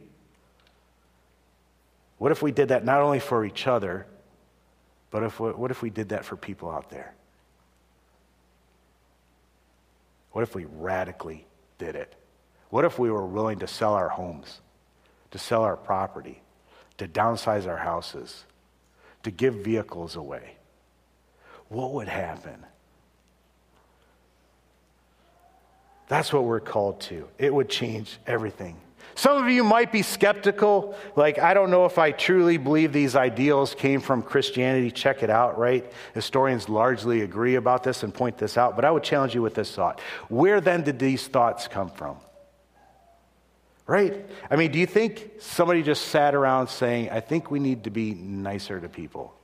What 2.18 2.32
if 2.32 2.42
we 2.42 2.52
did 2.52 2.68
that 2.68 2.84
not 2.84 3.00
only 3.00 3.20
for 3.20 3.44
each 3.44 3.66
other, 3.66 4.06
but 5.10 5.22
if, 5.22 5.40
what 5.40 5.70
if 5.70 5.82
we 5.82 5.90
did 5.90 6.10
that 6.10 6.24
for 6.24 6.36
people 6.36 6.70
out 6.70 6.90
there? 6.90 7.14
What 10.32 10.42
if 10.42 10.54
we 10.54 10.64
radically 10.64 11.46
did 11.78 11.96
it? 11.96 12.14
What 12.70 12.84
if 12.84 12.98
we 12.98 13.10
were 13.10 13.26
willing 13.26 13.60
to 13.60 13.66
sell 13.66 13.94
our 13.94 14.08
homes, 14.08 14.60
to 15.30 15.38
sell 15.38 15.62
our 15.62 15.76
property, 15.76 16.42
to 16.98 17.08
downsize 17.08 17.66
our 17.66 17.78
houses, 17.78 18.44
to 19.22 19.30
give 19.30 19.54
vehicles 19.54 20.16
away? 20.16 20.56
What 21.68 21.94
would 21.94 22.08
happen? 22.08 22.64
That's 26.08 26.32
what 26.32 26.44
we're 26.44 26.60
called 26.60 27.00
to. 27.02 27.28
It 27.38 27.52
would 27.52 27.68
change 27.68 28.18
everything. 28.26 28.76
Some 29.14 29.42
of 29.42 29.50
you 29.50 29.64
might 29.64 29.90
be 29.90 30.02
skeptical, 30.02 30.94
like, 31.16 31.38
I 31.38 31.52
don't 31.52 31.70
know 31.70 31.86
if 31.86 31.98
I 31.98 32.12
truly 32.12 32.56
believe 32.56 32.92
these 32.92 33.16
ideals 33.16 33.74
came 33.74 34.00
from 34.00 34.22
Christianity. 34.22 34.90
Check 34.92 35.22
it 35.22 35.28
out, 35.28 35.58
right? 35.58 35.90
Historians 36.14 36.68
largely 36.68 37.22
agree 37.22 37.56
about 37.56 37.82
this 37.82 38.04
and 38.04 38.14
point 38.14 38.38
this 38.38 38.56
out, 38.56 38.76
but 38.76 38.84
I 38.84 38.90
would 38.90 39.02
challenge 39.02 39.34
you 39.34 39.42
with 39.42 39.54
this 39.54 39.74
thought. 39.74 40.00
Where 40.28 40.60
then 40.60 40.82
did 40.82 40.98
these 40.98 41.26
thoughts 41.26 41.66
come 41.66 41.90
from? 41.90 42.16
Right? 43.88 44.26
I 44.50 44.56
mean, 44.56 44.70
do 44.70 44.78
you 44.78 44.84
think 44.84 45.30
somebody 45.40 45.82
just 45.82 46.08
sat 46.08 46.34
around 46.34 46.68
saying, 46.68 47.08
I 47.08 47.20
think 47.20 47.50
we 47.50 47.58
need 47.58 47.84
to 47.84 47.90
be 47.90 48.12
nicer 48.12 48.78
to 48.78 48.88
people? 48.88 49.34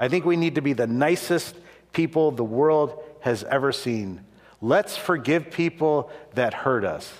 I 0.00 0.08
think 0.08 0.24
we 0.24 0.36
need 0.36 0.56
to 0.56 0.60
be 0.60 0.72
the 0.72 0.88
nicest 0.88 1.54
people 1.92 2.32
the 2.32 2.42
world 2.42 3.00
has 3.20 3.44
ever 3.44 3.70
seen. 3.70 4.22
Let's 4.60 4.96
forgive 4.96 5.52
people 5.52 6.10
that 6.34 6.54
hurt 6.54 6.84
us. 6.84 7.12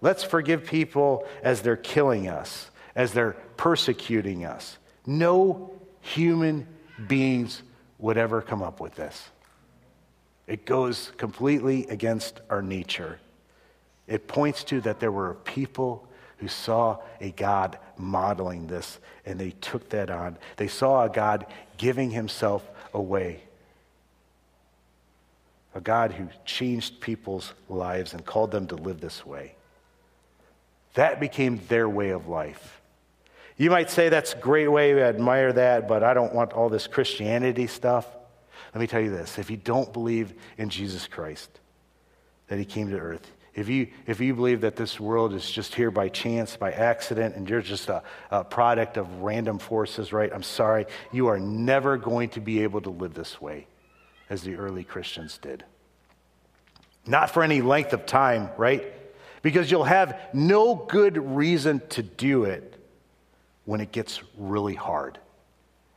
Let's 0.00 0.24
forgive 0.24 0.64
people 0.64 1.26
as 1.42 1.60
they're 1.60 1.76
killing 1.76 2.26
us, 2.26 2.70
as 2.94 3.12
they're 3.12 3.36
persecuting 3.58 4.46
us. 4.46 4.78
No 5.04 5.78
human 6.00 6.66
beings 7.06 7.62
would 7.98 8.16
ever 8.16 8.40
come 8.40 8.62
up 8.62 8.80
with 8.80 8.94
this. 8.94 9.28
It 10.46 10.64
goes 10.64 11.12
completely 11.18 11.86
against 11.88 12.40
our 12.48 12.62
nature. 12.62 13.18
It 14.10 14.26
points 14.26 14.64
to 14.64 14.80
that 14.82 15.00
there 15.00 15.12
were 15.12 15.34
people 15.44 16.06
who 16.38 16.48
saw 16.48 16.98
a 17.20 17.30
God 17.30 17.78
modeling 17.96 18.66
this 18.66 18.98
and 19.24 19.38
they 19.38 19.52
took 19.52 19.88
that 19.90 20.10
on. 20.10 20.36
They 20.56 20.68
saw 20.68 21.04
a 21.04 21.08
God 21.08 21.46
giving 21.78 22.10
himself 22.10 22.68
away. 22.92 23.42
A 25.76 25.80
God 25.80 26.12
who 26.12 26.26
changed 26.44 27.00
people's 27.00 27.52
lives 27.68 28.12
and 28.12 28.26
called 28.26 28.50
them 28.50 28.66
to 28.66 28.74
live 28.74 29.00
this 29.00 29.24
way. 29.24 29.54
That 30.94 31.20
became 31.20 31.60
their 31.68 31.88
way 31.88 32.10
of 32.10 32.26
life. 32.26 32.80
You 33.56 33.70
might 33.70 33.90
say 33.90 34.08
that's 34.08 34.32
a 34.32 34.38
great 34.38 34.68
way, 34.68 35.00
I 35.04 35.08
admire 35.08 35.52
that, 35.52 35.86
but 35.86 36.02
I 36.02 36.14
don't 36.14 36.34
want 36.34 36.52
all 36.52 36.68
this 36.68 36.88
Christianity 36.88 37.68
stuff. 37.68 38.06
Let 38.74 38.80
me 38.80 38.88
tell 38.88 39.00
you 39.00 39.10
this 39.10 39.38
if 39.38 39.50
you 39.50 39.56
don't 39.56 39.92
believe 39.92 40.32
in 40.58 40.68
Jesus 40.68 41.06
Christ, 41.06 41.60
that 42.48 42.58
he 42.58 42.64
came 42.64 42.90
to 42.90 42.98
earth, 42.98 43.30
if 43.54 43.68
you, 43.68 43.88
if 44.06 44.20
you 44.20 44.34
believe 44.34 44.60
that 44.60 44.76
this 44.76 45.00
world 45.00 45.34
is 45.34 45.50
just 45.50 45.74
here 45.74 45.90
by 45.90 46.08
chance, 46.08 46.56
by 46.56 46.72
accident, 46.72 47.34
and 47.34 47.48
you're 47.48 47.62
just 47.62 47.88
a, 47.88 48.02
a 48.30 48.44
product 48.44 48.96
of 48.96 49.22
random 49.22 49.58
forces, 49.58 50.12
right? 50.12 50.30
I'm 50.32 50.42
sorry. 50.42 50.86
You 51.12 51.26
are 51.28 51.40
never 51.40 51.96
going 51.96 52.28
to 52.30 52.40
be 52.40 52.62
able 52.62 52.80
to 52.82 52.90
live 52.90 53.14
this 53.14 53.40
way 53.40 53.66
as 54.28 54.42
the 54.42 54.54
early 54.54 54.84
Christians 54.84 55.38
did. 55.38 55.64
Not 57.06 57.30
for 57.30 57.42
any 57.42 57.60
length 57.60 57.92
of 57.92 58.06
time, 58.06 58.50
right? 58.56 58.84
because 59.42 59.70
you'll 59.70 59.84
have 59.84 60.18
no 60.32 60.74
good 60.74 61.16
reason 61.16 61.80
to 61.90 62.02
do 62.02 62.44
it 62.44 62.74
when 63.64 63.80
it 63.80 63.92
gets 63.92 64.22
really 64.36 64.74
hard. 64.74 65.18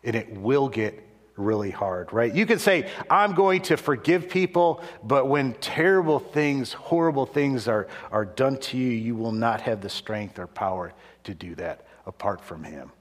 And 0.03 0.15
it 0.15 0.37
will 0.37 0.69
get 0.69 1.01
really 1.35 1.71
hard, 1.71 2.13
right? 2.13 2.33
You 2.33 2.45
can 2.45 2.59
say, 2.59 2.89
I'm 3.09 3.33
going 3.33 3.61
to 3.63 3.77
forgive 3.77 4.29
people, 4.29 4.83
but 5.03 5.27
when 5.27 5.53
terrible 5.55 6.19
things, 6.19 6.73
horrible 6.73 7.25
things 7.25 7.67
are, 7.67 7.87
are 8.11 8.25
done 8.25 8.57
to 8.57 8.77
you, 8.77 8.89
you 8.89 9.15
will 9.15 9.31
not 9.31 9.61
have 9.61 9.81
the 9.81 9.89
strength 9.89 10.37
or 10.37 10.47
power 10.47 10.93
to 11.23 11.33
do 11.33 11.55
that 11.55 11.87
apart 12.05 12.41
from 12.41 12.63
Him, 12.63 12.91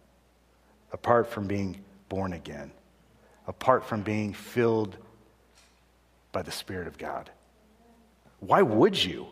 apart 0.92 1.28
from 1.28 1.46
being 1.46 1.82
born 2.08 2.32
again, 2.32 2.70
apart 3.46 3.84
from 3.84 4.02
being 4.02 4.32
filled 4.32 4.96
by 6.30 6.42
the 6.42 6.52
Spirit 6.52 6.86
of 6.86 6.96
God. 6.96 7.30
Why 8.40 8.62
would 8.62 9.02
you? 9.02 9.28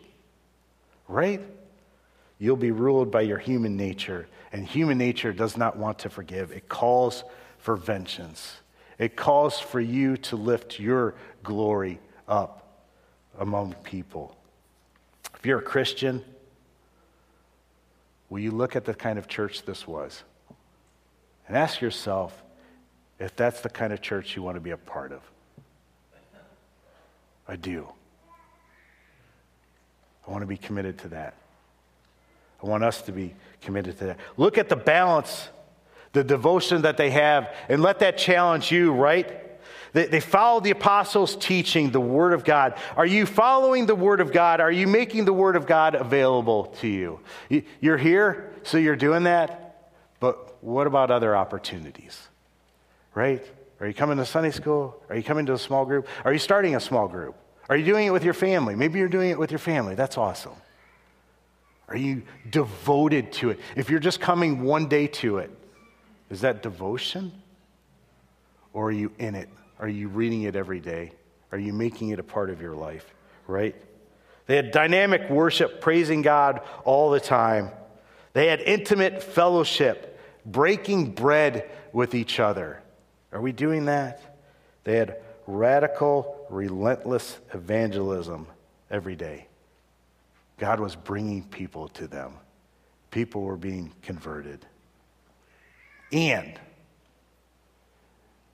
right? 1.11 1.41
You'll 2.39 2.55
be 2.55 2.71
ruled 2.71 3.11
by 3.11 3.21
your 3.21 3.37
human 3.37 3.77
nature, 3.77 4.27
and 4.51 4.65
human 4.65 4.97
nature 4.97 5.31
does 5.31 5.57
not 5.57 5.77
want 5.77 5.99
to 5.99 6.09
forgive. 6.09 6.51
It 6.51 6.69
calls 6.69 7.23
for 7.59 7.75
vengeance, 7.75 8.60
it 9.01 9.15
calls 9.15 9.59
for 9.59 9.79
you 9.79 10.15
to 10.15 10.35
lift 10.35 10.79
your 10.79 11.15
glory 11.41 11.99
up 12.27 12.85
among 13.39 13.73
people. 13.83 14.37
If 15.33 15.43
you're 15.43 15.57
a 15.57 15.63
Christian, 15.63 16.23
will 18.29 18.37
you 18.37 18.51
look 18.51 18.75
at 18.75 18.85
the 18.85 18.93
kind 18.93 19.17
of 19.17 19.27
church 19.27 19.63
this 19.63 19.87
was 19.87 20.21
and 21.47 21.57
ask 21.57 21.81
yourself 21.81 22.43
if 23.17 23.35
that's 23.35 23.61
the 23.61 23.71
kind 23.71 23.91
of 23.91 24.03
church 24.03 24.35
you 24.35 24.43
want 24.43 24.55
to 24.55 24.61
be 24.61 24.69
a 24.69 24.77
part 24.77 25.11
of? 25.11 25.21
I 27.47 27.55
do. 27.55 27.87
I 30.27 30.31
want 30.31 30.43
to 30.43 30.47
be 30.47 30.57
committed 30.57 30.99
to 30.99 31.07
that. 31.07 31.33
I 32.63 32.67
want 32.67 32.83
us 32.83 33.01
to 33.01 33.11
be 33.11 33.33
committed 33.61 33.97
to 33.97 34.05
that. 34.05 34.19
Look 34.37 34.59
at 34.59 34.69
the 34.69 34.75
balance, 34.75 35.49
the 36.13 36.23
devotion 36.23 36.81
that 36.83 36.97
they 36.97 37.09
have, 37.11 37.53
and 37.69 37.81
let 37.81 37.99
that 37.99 38.17
challenge 38.17 38.71
you, 38.71 38.91
right? 38.91 39.37
They, 39.93 40.07
they 40.07 40.19
follow 40.19 40.59
the 40.59 40.71
apostles' 40.71 41.35
teaching, 41.35 41.91
the 41.91 41.99
Word 41.99 42.33
of 42.33 42.43
God. 42.43 42.75
Are 42.95 43.05
you 43.05 43.25
following 43.25 43.85
the 43.85 43.95
Word 43.95 44.21
of 44.21 44.31
God? 44.31 44.59
Are 44.59 44.71
you 44.71 44.87
making 44.87 45.25
the 45.25 45.33
Word 45.33 45.55
of 45.55 45.65
God 45.65 45.95
available 45.95 46.65
to 46.81 46.87
you? 46.87 47.19
You're 47.79 47.97
here, 47.97 48.53
so 48.63 48.77
you're 48.77 48.95
doing 48.95 49.23
that, 49.23 49.91
but 50.19 50.63
what 50.63 50.87
about 50.87 51.11
other 51.11 51.35
opportunities? 51.35 52.19
Right? 53.13 53.45
Are 53.79 53.87
you 53.87 53.93
coming 53.93 54.17
to 54.17 54.25
Sunday 54.25 54.51
school? 54.51 55.01
Are 55.09 55.15
you 55.15 55.23
coming 55.23 55.45
to 55.47 55.53
a 55.53 55.57
small 55.57 55.85
group? 55.85 56.07
Are 56.23 56.31
you 56.31 56.39
starting 56.39 56.75
a 56.75 56.79
small 56.79 57.07
group? 57.07 57.35
Are 57.67 57.75
you 57.75 57.85
doing 57.85 58.05
it 58.05 58.11
with 58.11 58.23
your 58.23 58.33
family? 58.33 58.75
Maybe 58.75 58.99
you're 58.99 59.07
doing 59.07 59.31
it 59.31 59.39
with 59.39 59.49
your 59.49 59.59
family. 59.59 59.95
That's 59.95 60.17
awesome. 60.17 60.55
Are 61.87 61.97
you 61.97 62.23
devoted 62.49 63.33
to 63.33 63.49
it? 63.49 63.59
If 63.75 63.89
you're 63.89 63.99
just 63.99 64.21
coming 64.21 64.61
one 64.61 64.87
day 64.87 65.07
to 65.07 65.39
it, 65.39 65.51
is 66.31 66.41
that 66.41 66.63
devotion? 66.63 67.33
Or 68.73 68.87
are 68.87 68.91
you 68.91 69.11
in 69.19 69.35
it? 69.35 69.49
Are 69.79 69.89
you 69.89 70.07
reading 70.07 70.43
it 70.43 70.55
every 70.55 70.79
day? 70.79 71.11
Are 71.51 71.59
you 71.59 71.73
making 71.73 72.09
it 72.09 72.19
a 72.19 72.23
part 72.23 72.49
of 72.49 72.61
your 72.61 72.73
life? 72.73 73.13
Right? 73.47 73.75
They 74.47 74.55
had 74.55 74.71
dynamic 74.71 75.29
worship, 75.29 75.81
praising 75.81 76.21
God 76.21 76.61
all 76.85 77.11
the 77.11 77.19
time. 77.19 77.69
They 78.33 78.47
had 78.47 78.61
intimate 78.61 79.21
fellowship, 79.21 80.19
breaking 80.45 81.11
bread 81.11 81.69
with 81.91 82.15
each 82.15 82.39
other. 82.39 82.81
Are 83.33 83.41
we 83.41 83.51
doing 83.51 83.85
that? 83.85 84.37
They 84.85 84.95
had 84.95 85.17
radical, 85.47 86.47
relentless 86.49 87.39
evangelism 87.53 88.47
every 88.89 89.15
day. 89.15 89.47
God 90.57 90.79
was 90.79 90.95
bringing 90.95 91.43
people 91.43 91.89
to 91.89 92.07
them, 92.07 92.35
people 93.09 93.41
were 93.41 93.57
being 93.57 93.91
converted. 94.01 94.65
And 96.11 96.59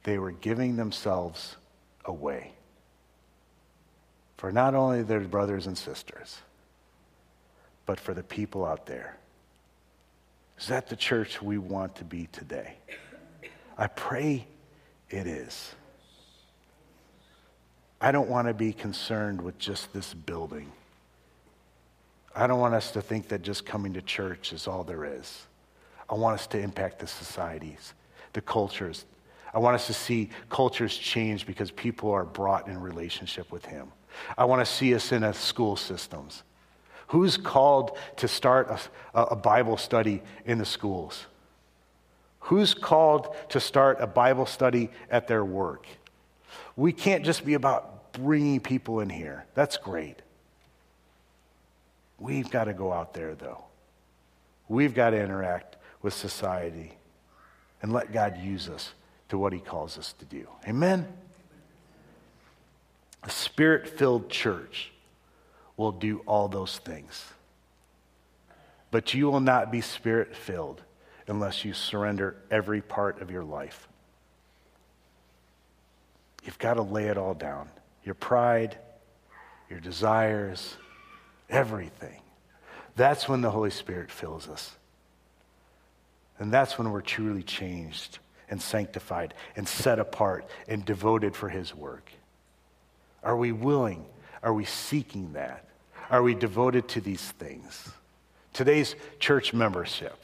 they 0.03 0.17
were 0.17 0.31
giving 0.31 0.75
themselves 0.75 1.57
away 2.05 2.51
for 4.37 4.51
not 4.51 4.75
only 4.75 5.01
their 5.01 5.19
brothers 5.21 5.67
and 5.67 5.77
sisters, 5.77 6.37
but 7.85 7.99
for 7.99 8.13
the 8.13 8.23
people 8.23 8.65
out 8.65 8.85
there. 8.85 9.17
Is 10.59 10.67
that 10.67 10.87
the 10.87 10.95
church 10.95 11.41
we 11.41 11.57
want 11.57 11.95
to 11.95 12.03
be 12.03 12.27
today? 12.31 12.75
I 13.77 13.87
pray 13.87 14.45
it 15.09 15.27
is. 15.27 15.73
I 17.99 18.11
don't 18.11 18.29
want 18.29 18.47
to 18.47 18.53
be 18.53 18.73
concerned 18.73 19.41
with 19.41 19.57
just 19.57 19.91
this 19.93 20.13
building. 20.13 20.71
I 22.35 22.45
don't 22.45 22.59
want 22.59 22.75
us 22.75 22.91
to 22.91 23.01
think 23.01 23.29
that 23.29 23.41
just 23.41 23.65
coming 23.65 23.93
to 23.93 24.01
church 24.01 24.53
is 24.53 24.67
all 24.67 24.83
there 24.83 25.05
is. 25.05 25.46
I 26.09 26.15
want 26.15 26.39
us 26.39 26.47
to 26.47 26.59
impact 26.59 26.99
the 26.99 27.07
societies, 27.07 27.93
the 28.33 28.41
cultures. 28.41 29.05
I 29.53 29.59
want 29.59 29.75
us 29.75 29.87
to 29.87 29.93
see 29.93 30.29
cultures 30.49 30.95
change 30.95 31.45
because 31.45 31.71
people 31.71 32.11
are 32.11 32.23
brought 32.23 32.67
in 32.67 32.79
relationship 32.79 33.51
with 33.51 33.65
Him. 33.65 33.87
I 34.37 34.45
want 34.45 34.65
to 34.65 34.71
see 34.71 34.95
us 34.95 35.11
in 35.11 35.23
a 35.23 35.33
school 35.33 35.75
systems. 35.75 36.43
Who's 37.07 37.37
called 37.37 37.97
to 38.17 38.27
start 38.27 38.69
a, 39.13 39.21
a 39.21 39.35
Bible 39.35 39.77
study 39.77 40.21
in 40.45 40.57
the 40.57 40.65
schools? 40.65 41.25
Who's 42.41 42.73
called 42.73 43.35
to 43.49 43.59
start 43.59 43.97
a 43.99 44.07
Bible 44.07 44.45
study 44.45 44.89
at 45.09 45.27
their 45.27 45.43
work? 45.43 45.85
We 46.75 46.91
can't 46.93 47.25
just 47.25 47.45
be 47.45 47.53
about 47.55 48.13
bringing 48.13 48.59
people 48.59 48.99
in 48.99 49.09
here. 49.09 49.45
That's 49.53 49.77
great. 49.77 50.21
We've 52.19 52.49
got 52.49 52.65
to 52.65 52.73
go 52.73 52.91
out 52.91 53.13
there, 53.13 53.35
though. 53.35 53.63
We've 54.67 54.93
got 54.93 55.11
to 55.11 55.21
interact 55.21 55.76
with 56.01 56.13
society 56.13 56.93
and 57.81 57.93
let 57.93 58.11
God 58.11 58.37
use 58.37 58.69
us 58.69 58.93
to 59.29 59.37
what 59.37 59.53
He 59.53 59.59
calls 59.59 59.97
us 59.97 60.13
to 60.19 60.25
do. 60.25 60.47
Amen? 60.67 61.07
A 63.23 63.29
spirit 63.29 63.87
filled 63.87 64.29
church 64.29 64.91
will 65.75 65.91
do 65.91 66.21
all 66.25 66.47
those 66.47 66.77
things. 66.79 67.25
But 68.89 69.13
you 69.13 69.29
will 69.29 69.41
not 69.41 69.71
be 69.71 69.81
spirit 69.81 70.35
filled 70.35 70.81
unless 71.27 71.65
you 71.65 71.73
surrender 71.73 72.35
every 72.49 72.81
part 72.81 73.21
of 73.21 73.29
your 73.29 73.43
life. 73.43 73.87
You've 76.45 76.57
got 76.57 76.75
to 76.75 76.81
lay 76.81 77.07
it 77.07 77.17
all 77.17 77.33
down 77.33 77.69
your 78.05 78.15
pride, 78.15 78.77
your 79.69 79.81
desires, 79.81 80.77
everything. 81.49 82.21
That's 82.95 83.27
when 83.27 83.41
the 83.41 83.51
Holy 83.51 83.69
Spirit 83.69 84.09
fills 84.09 84.47
us. 84.47 84.71
And 86.39 86.51
that's 86.51 86.77
when 86.77 86.91
we're 86.91 87.01
truly 87.01 87.43
changed 87.43 88.19
and 88.49 88.61
sanctified 88.61 89.33
and 89.55 89.67
set 89.67 89.99
apart 89.99 90.47
and 90.67 90.85
devoted 90.85 91.35
for 91.35 91.49
His 91.49 91.73
work. 91.75 92.11
Are 93.23 93.35
we 93.35 93.51
willing? 93.51 94.05
Are 94.43 94.53
we 94.53 94.65
seeking 94.65 95.33
that? 95.33 95.65
Are 96.09 96.23
we 96.23 96.35
devoted 96.35 96.87
to 96.89 97.01
these 97.01 97.31
things? 97.33 97.89
Today's 98.53 98.95
church 99.19 99.53
membership. 99.53 100.17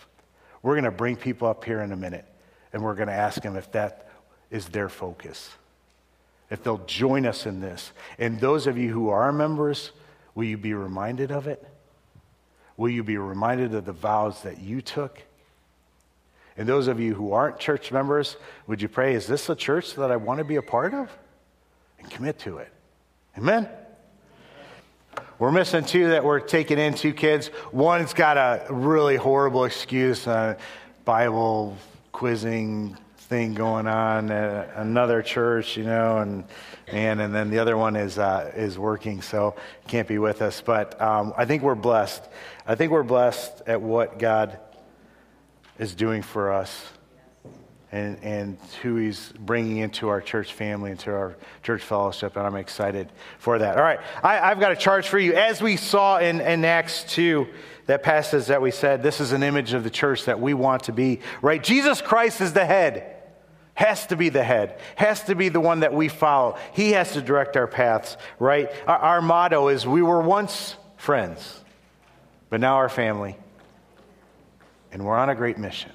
We're 0.62 0.76
going 0.76 0.86
to 0.86 0.92
bring 0.92 1.18
people 1.18 1.48
up 1.48 1.66
here 1.66 1.82
in 1.82 1.92
a 1.92 1.98
minute 1.98 2.26
and 2.72 2.82
we're 2.82 2.96
going 2.96 3.10
to 3.10 3.14
ask 3.14 3.42
them 3.42 3.58
if 3.58 3.72
that 3.74 4.10
is 4.50 4.68
their 4.68 4.90
focus 4.90 5.50
if 6.54 6.64
they'll 6.64 6.86
join 6.86 7.26
us 7.26 7.48
in 7.48 7.62
this. 7.62 7.92
And 8.20 8.40
those 8.40 8.68
of 8.68 8.78
you 8.78 8.94
who 8.94 9.10
are 9.10 9.32
members, 9.32 9.92
will 10.36 10.44
you 10.44 10.56
be 10.56 10.76
reminded 10.76 11.32
of 11.32 11.48
it? 11.48 11.68
Will 12.78 12.92
you 12.92 13.04
be 13.04 13.18
reminded 13.18 13.74
of 13.74 13.86
the 13.86 13.92
vows 13.92 14.44
that 14.44 14.60
you 14.60 14.80
took? 14.80 15.20
And 16.58 16.68
those 16.68 16.88
of 16.88 17.00
you 17.00 17.16
who 17.16 17.34
aren't 17.34 17.60
church 17.60 17.92
members, 17.92 18.38
would 18.68 18.82
you 18.82 18.88
pray, 18.88 19.16
is 19.16 19.28
this 19.28 19.50
a 19.50 19.56
church 19.56 19.96
that 19.96 20.12
I 20.12 20.18
want 20.18 20.38
to 20.38 20.44
be 20.44 20.58
a 20.58 20.62
part 20.62 20.94
of? 20.94 21.10
And 22.00 22.10
commit 22.10 22.40
to 22.40 22.58
it. 22.58 22.72
Amen? 23.38 23.68
We're 25.40 25.52
missing 25.52 25.84
two 25.84 26.10
that 26.10 26.24
we're 26.24 26.40
taking 26.40 26.78
in, 26.78 26.94
two 26.94 27.14
kids. 27.14 27.50
One's 27.72 28.14
got 28.14 28.38
a 28.38 28.72
really 28.72 29.16
horrible 29.16 29.66
excuse, 29.66 30.28
uh, 30.28 30.58
Bible 31.06 31.76
quizzing 32.12 32.98
thing 33.18 33.54
going 33.54 33.88
on 33.88 34.32
at 34.32 34.76
another 34.76 35.24
church, 35.24 35.76
you 35.76 35.84
know, 35.84 36.20
and 36.20 36.44
and 36.88 37.20
and 37.20 37.34
then 37.34 37.50
the 37.50 37.60
other 37.60 37.76
one 37.76 37.96
is 37.96 38.20
uh, 38.20 38.52
is 38.56 38.78
working, 38.78 39.22
so 39.22 39.56
can't 39.88 40.08
be 40.08 40.20
with 40.20 40.42
us. 40.42 40.62
But 40.62 41.02
um, 41.02 41.34
I 41.36 41.46
think 41.46 41.64
we're 41.64 41.76
blessed. 41.76 42.24
I 42.68 42.76
think 42.76 42.92
we're 42.92 43.04
blessed 43.04 43.64
at 43.66 43.82
what 43.82 44.20
God 44.20 44.60
is 45.84 45.94
doing 45.94 46.22
for 46.22 46.52
us. 46.52 46.86
And, 47.92 48.18
and 48.24 48.58
who 48.82 48.96
he's 48.96 49.32
bringing 49.38 49.78
into 49.78 50.10
our 50.10 50.20
church 50.20 50.52
family, 50.52 50.90
into 50.90 51.12
our 51.12 51.36
church 51.62 51.84
fellowship, 51.84 52.36
and 52.36 52.48
I'm 52.48 52.56
excited 52.56 53.12
for 53.38 53.60
that. 53.60 53.78
All 53.78 53.84
right, 53.84 54.00
I, 54.24 54.40
I've 54.40 54.60
got 54.60 54.72
a 54.72 54.76
charge 54.76 55.08
for 55.08 55.20
you. 55.20 55.36
As 55.36 55.62
we 55.62 55.78
saw 55.78 56.18
in, 56.18 56.42
in 56.42 56.66
Acts 56.66 57.04
2, 57.04 57.46
that 57.86 58.02
passage 58.02 58.48
that 58.48 58.64
we 58.64 58.72
said, 58.72 59.04
this 59.04 59.22
is 59.22 59.32
an 59.32 59.44
image 59.44 59.74
of 59.74 59.84
the 59.84 59.92
church 59.92 60.26
that 60.26 60.40
we 60.40 60.56
want 60.56 60.86
to 60.86 60.92
be, 60.92 61.20
right? 61.44 61.64
Jesus 61.64 62.02
Christ 62.02 62.42
is 62.42 62.54
the 62.54 62.66
head 62.66 63.14
has 63.76 64.06
to 64.08 64.16
be 64.16 64.30
the 64.30 64.44
head, 64.44 64.80
has 64.96 65.24
to 65.24 65.36
be 65.36 65.50
the 65.50 65.60
one 65.60 65.80
that 65.80 65.94
we 65.94 66.08
follow. 66.08 66.58
He 66.74 66.92
has 66.92 67.14
to 67.14 67.22
direct 67.22 67.58
our 67.58 67.68
paths, 67.68 68.18
right? 68.40 68.72
Our, 68.88 68.98
our, 68.98 69.22
motto 69.22 69.68
is 69.70 69.88
we 69.88 70.04
were 70.04 70.22
once 70.22 70.76
friends, 70.96 71.60
but 72.50 72.60
now 72.60 72.76
our 72.76 72.90
family, 72.90 73.36
and 74.94 75.04
we're 75.06 75.18
on 75.18 75.30
a 75.30 75.36
great 75.36 75.58
mission. 75.58 75.92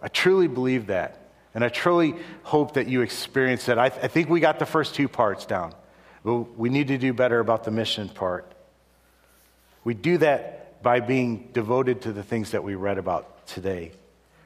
I 0.00 0.08
truly 0.08 0.48
believe 0.48 0.86
that, 0.86 1.18
and 1.54 1.62
I 1.62 1.68
truly 1.68 2.14
hope 2.42 2.74
that 2.74 2.88
you 2.88 3.02
experience 3.02 3.66
that. 3.66 3.78
I, 3.78 3.90
th- 3.90 4.02
I 4.02 4.08
think 4.08 4.30
we 4.30 4.40
got 4.40 4.58
the 4.58 4.66
first 4.66 4.94
two 4.94 5.08
parts 5.08 5.44
down, 5.44 5.74
but 6.24 6.56
we 6.56 6.70
need 6.70 6.88
to 6.88 6.96
do 6.96 7.12
better 7.12 7.40
about 7.40 7.64
the 7.64 7.70
mission 7.70 8.08
part. 8.08 8.50
We 9.84 9.92
do 9.92 10.16
that 10.18 10.82
by 10.82 11.00
being 11.00 11.50
devoted 11.52 12.00
to 12.02 12.12
the 12.12 12.22
things 12.22 12.52
that 12.52 12.64
we 12.64 12.74
read 12.74 12.96
about 12.96 13.46
today 13.46 13.92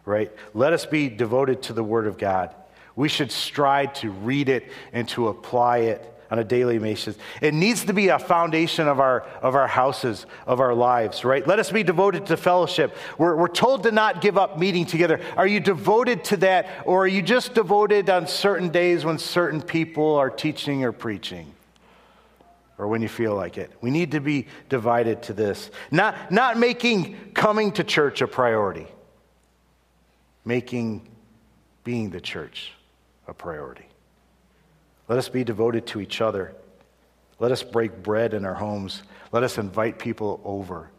right? 0.04 0.32
Let 0.52 0.72
us 0.72 0.86
be 0.86 1.08
devoted 1.08 1.62
to 1.62 1.72
the 1.72 1.84
Word 1.84 2.06
of 2.06 2.18
God. 2.18 2.54
We 2.96 3.08
should 3.08 3.32
strive 3.32 3.94
to 3.94 4.10
read 4.10 4.48
it 4.48 4.70
and 4.92 5.08
to 5.10 5.28
apply 5.28 5.78
it 5.78 6.13
on 6.30 6.38
a 6.38 6.44
daily 6.44 6.78
basis. 6.78 7.16
It 7.40 7.54
needs 7.54 7.84
to 7.84 7.92
be 7.92 8.08
a 8.08 8.18
foundation 8.18 8.88
of 8.88 9.00
our, 9.00 9.22
of 9.42 9.54
our 9.54 9.66
houses, 9.66 10.26
of 10.46 10.60
our 10.60 10.74
lives, 10.74 11.24
right? 11.24 11.46
Let 11.46 11.58
us 11.58 11.70
be 11.70 11.82
devoted 11.82 12.26
to 12.26 12.36
fellowship. 12.36 12.96
We're, 13.18 13.36
we're 13.36 13.48
told 13.48 13.82
to 13.84 13.92
not 13.92 14.20
give 14.20 14.38
up 14.38 14.58
meeting 14.58 14.86
together. 14.86 15.20
Are 15.36 15.46
you 15.46 15.60
devoted 15.60 16.24
to 16.24 16.36
that, 16.38 16.68
or 16.84 17.04
are 17.04 17.08
you 17.08 17.22
just 17.22 17.54
devoted 17.54 18.10
on 18.10 18.26
certain 18.26 18.70
days 18.70 19.04
when 19.04 19.18
certain 19.18 19.62
people 19.62 20.16
are 20.16 20.30
teaching 20.30 20.84
or 20.84 20.92
preaching? 20.92 21.52
Or 22.76 22.88
when 22.88 23.02
you 23.02 23.08
feel 23.08 23.36
like 23.36 23.56
it. 23.56 23.70
We 23.80 23.90
need 23.90 24.12
to 24.12 24.20
be 24.20 24.48
divided 24.68 25.22
to 25.24 25.32
this. 25.32 25.70
Not, 25.90 26.32
not 26.32 26.58
making 26.58 27.32
coming 27.32 27.70
to 27.72 27.84
church 27.84 28.20
a 28.20 28.26
priority 28.26 28.88
making 30.44 31.08
being 31.82 32.10
the 32.10 32.20
church 32.20 32.72
a 33.26 33.34
priority. 33.34 33.86
Let 35.08 35.18
us 35.18 35.28
be 35.28 35.44
devoted 35.44 35.86
to 35.88 36.00
each 36.00 36.20
other. 36.20 36.54
Let 37.38 37.52
us 37.52 37.62
break 37.62 38.02
bread 38.02 38.34
in 38.34 38.44
our 38.44 38.54
homes. 38.54 39.02
Let 39.32 39.42
us 39.42 39.58
invite 39.58 39.98
people 39.98 40.40
over 40.44 40.90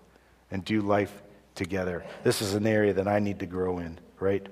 and 0.51 0.63
do 0.63 0.81
life 0.81 1.21
together. 1.55 2.05
This 2.23 2.41
is 2.41 2.53
an 2.53 2.67
area 2.67 2.93
that 2.93 3.07
I 3.07 3.19
need 3.19 3.39
to 3.39 3.45
grow 3.45 3.79
in, 3.79 3.97
right? 4.19 4.45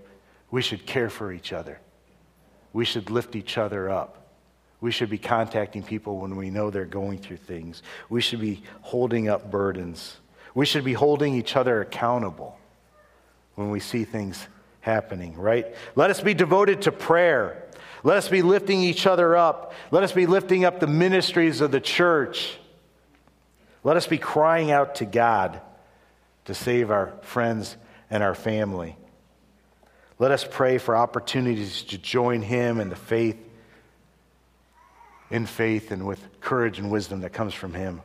We 0.50 0.62
should 0.62 0.86
care 0.86 1.10
for 1.10 1.32
each 1.32 1.54
other. 1.54 1.80
We 2.72 2.86
should 2.86 3.10
lift 3.10 3.36
each 3.36 3.58
other 3.58 3.90
up. 3.90 4.20
We 4.82 4.92
should 4.92 5.10
be 5.10 5.18
contacting 5.18 5.84
people 5.84 6.18
when 6.18 6.36
we 6.36 6.50
know 6.50 6.70
they're 6.70 6.86
going 6.86 7.20
through 7.20 7.38
things. 7.38 7.84
We 8.10 8.22
should 8.22 8.42
be 8.42 8.64
holding 8.82 9.30
up 9.30 9.50
burdens. 9.50 10.18
We 10.56 10.66
should 10.66 10.84
be 10.84 10.94
holding 10.94 11.36
each 11.36 11.56
other 11.56 11.82
accountable 11.82 12.58
when 13.56 13.70
we 13.70 13.80
see 13.80 14.04
things 14.04 14.48
happening, 14.82 15.38
right? 15.38 15.74
Let 15.96 16.10
us 16.10 16.22
be 16.22 16.34
devoted 16.34 16.82
to 16.84 16.92
prayer. 16.92 17.63
Let 18.04 18.18
us 18.18 18.28
be 18.28 18.42
lifting 18.42 18.82
each 18.82 19.08
other 19.08 19.36
up. 19.36 19.74
Let 19.92 20.04
us 20.04 20.12
be 20.12 20.26
lifting 20.26 20.66
up 20.66 20.80
the 20.80 20.88
ministries 20.88 21.62
of 21.62 21.72
the 21.72 21.80
church. 21.80 22.58
Let 23.84 23.98
us 23.98 24.08
be 24.08 24.18
crying 24.18 24.72
out 24.72 24.96
to 24.96 25.06
God 25.06 25.62
to 26.46 26.54
save 26.54 26.92
our 26.92 27.14
friends 27.22 27.78
and 28.10 28.22
our 28.22 28.36
family. 28.36 28.98
Let 30.20 30.32
us 30.32 30.46
pray 30.50 30.78
for 30.78 30.96
opportunities 30.96 31.84
to 31.84 31.98
join 31.98 32.42
Him 32.42 32.80
in 32.80 32.90
the 32.90 32.96
faith, 32.96 33.38
in 35.30 35.46
faith 35.46 35.92
and 35.92 36.06
with 36.06 36.42
courage 36.42 36.80
and 36.80 36.92
wisdom 36.92 37.22
that 37.22 37.32
comes 37.32 37.54
from 37.54 37.74
Him. 37.74 38.02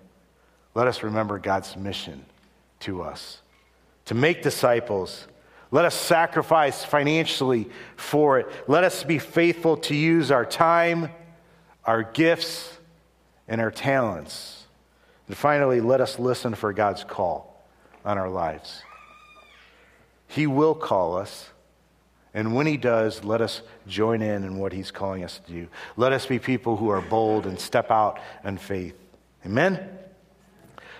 Let 0.74 0.86
us 0.86 1.03
remember 1.03 1.38
God's 1.38 1.76
mission 1.76 2.24
to 2.80 3.03
us 3.03 3.42
to 4.07 4.14
make 4.14 4.42
disciples. 4.42 5.26
Let 5.71 5.85
us 5.85 5.95
sacrifice 5.95 6.85
financially 6.85 7.69
for 7.97 8.39
it. 8.39 8.49
Let 8.66 8.85
us 8.85 9.05
be 9.05 9.19
faithful 9.19 9.77
to 9.79 9.95
use 9.95 10.31
our 10.31 10.47
time, 10.47 11.11
our 11.85 12.03
gifts, 12.03 12.79
and 13.47 13.61
our 13.61 13.71
talents. 13.71 14.66
And 15.27 15.37
finally, 15.37 15.81
let 15.81 16.01
us 16.01 16.19
listen 16.19 16.55
for 16.55 16.73
God's 16.73 17.05
call 17.05 17.66
on 18.05 18.16
our 18.16 18.31
lives. 18.31 18.83
He 20.27 20.47
will 20.47 20.75
call 20.75 21.16
us. 21.16 21.51
And 22.35 22.55
when 22.55 22.66
he 22.66 22.77
does, 22.77 23.25
let 23.25 23.41
us 23.41 23.62
join 23.87 24.23
in 24.23 24.45
in 24.45 24.59
what 24.59 24.73
he's 24.73 24.91
calling 24.91 25.25
us 25.25 25.41
to 25.47 25.53
do. 25.53 25.69
Let 25.97 26.12
us 26.12 26.27
be 26.27 26.39
people 26.39 26.77
who 26.77 26.89
are 26.91 27.01
bold 27.01 27.47
and 27.47 27.59
step 27.59 27.91
out 27.91 28.21
in 28.45 28.59
faith. 28.59 28.95
Amen? 29.45 29.99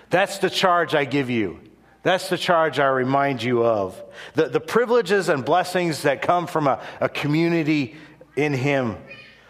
That's 0.09 0.39
the 0.39 0.49
charge 0.49 0.95
I 0.95 1.05
give 1.05 1.29
you. 1.29 1.59
That's 2.03 2.29
the 2.29 2.37
charge 2.37 2.79
I 2.79 2.87
remind 2.87 3.43
you 3.43 3.63
of. 3.63 4.01
The, 4.33 4.47
the 4.47 4.59
privileges 4.59 5.29
and 5.29 5.43
blessings 5.43 6.03
that 6.03 6.21
come 6.21 6.47
from 6.47 6.67
a, 6.67 6.81
a 7.01 7.09
community 7.09 7.95
in 8.35 8.53
him, 8.53 8.97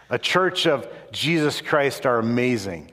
a 0.10 0.18
church 0.18 0.66
of 0.66 0.88
Jesus 1.12 1.62
Christ, 1.62 2.06
are 2.06 2.18
amazing 2.18 2.92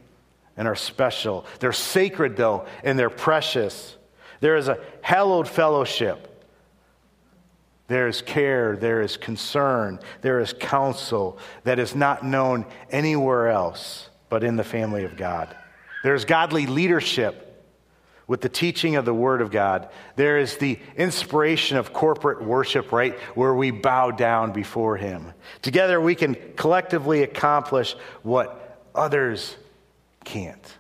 and 0.57 0.69
are 0.69 0.77
special. 0.77 1.47
They're 1.61 1.73
sacred, 1.73 2.37
though, 2.37 2.67
and 2.85 2.99
they're 2.99 3.11
precious. 3.11 3.97
There 4.41 4.57
is 4.57 4.69
a 4.69 4.79
hallowed 5.01 5.49
fellowship. 5.49 6.33
There 7.89 8.09
is 8.09 8.21
care, 8.21 8.77
there 8.77 9.01
is 9.01 9.17
concern, 9.17 10.01
there 10.21 10.41
is 10.41 10.53
counsel 10.53 11.39
that 11.63 11.79
is 11.79 11.95
not 11.95 12.25
known 12.25 12.67
anywhere 12.91 13.49
else 13.49 14.11
but 14.29 14.43
in 14.43 14.57
the 14.57 14.65
family 14.65 15.05
of 15.05 15.17
God. 15.17 15.57
There's 16.03 16.25
godly 16.25 16.67
leadership 16.67 17.46
with 18.27 18.41
the 18.41 18.49
teaching 18.49 18.97
of 18.97 19.05
the 19.05 19.15
Word 19.15 19.41
of 19.41 19.51
God. 19.51 19.89
There 20.17 20.39
is 20.39 20.57
the 20.57 20.79
inspiration 20.97 21.77
of 21.77 21.93
corporate 21.93 22.43
worship, 22.43 22.91
right, 22.93 23.17
where 23.35 23.55
we 23.55 23.71
bow 23.71 24.11
down 24.11 24.53
before 24.53 24.97
Him. 24.97 25.33
Together 25.63 26.01
we 26.01 26.15
can 26.15 26.37
collectively 26.57 27.23
accomplish 27.23 27.95
what 28.23 28.81
others 28.95 29.57
can't 30.25 30.77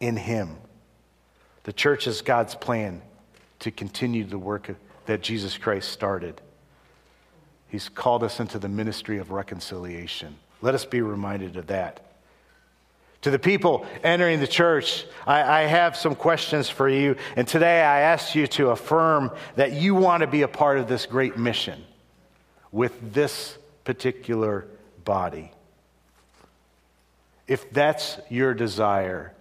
in 0.00 0.16
Him. 0.16 0.56
The 1.64 1.72
church 1.72 2.06
is 2.06 2.22
God's 2.22 2.54
plan 2.54 3.02
to 3.60 3.70
continue 3.70 4.24
the 4.24 4.38
work 4.38 4.74
that 5.06 5.20
Jesus 5.20 5.58
Christ 5.58 5.90
started. 5.90 6.40
He's 7.68 7.88
called 7.88 8.22
us 8.22 8.40
into 8.40 8.58
the 8.58 8.68
ministry 8.68 9.18
of 9.18 9.30
reconciliation. 9.30 10.36
Let 10.62 10.74
us 10.74 10.84
be 10.84 11.02
reminded 11.02 11.56
of 11.56 11.66
that. 11.66 12.07
To 13.22 13.30
the 13.30 13.38
people 13.38 13.84
entering 14.04 14.38
the 14.38 14.46
church, 14.46 15.04
I, 15.26 15.62
I, 15.62 15.62
have 15.62 15.96
some 15.96 16.14
questions 16.14 16.70
for 16.70 16.88
you. 16.88 17.16
And 17.34 17.48
today 17.48 17.82
I 17.82 18.00
ask 18.00 18.36
you 18.36 18.46
to 18.48 18.70
affirm 18.70 19.32
that 19.56 19.72
you 19.72 19.96
want 19.96 20.20
to 20.20 20.28
be 20.28 20.42
a 20.42 20.48
part 20.48 20.78
of 20.78 20.86
this 20.86 21.04
great 21.04 21.36
mission 21.36 21.84
with 22.70 23.12
this 23.12 23.58
particular 23.82 24.68
body. 25.04 25.50
If 27.48 27.70
that's 27.72 28.20
your 28.28 28.54
desire, 28.54 29.32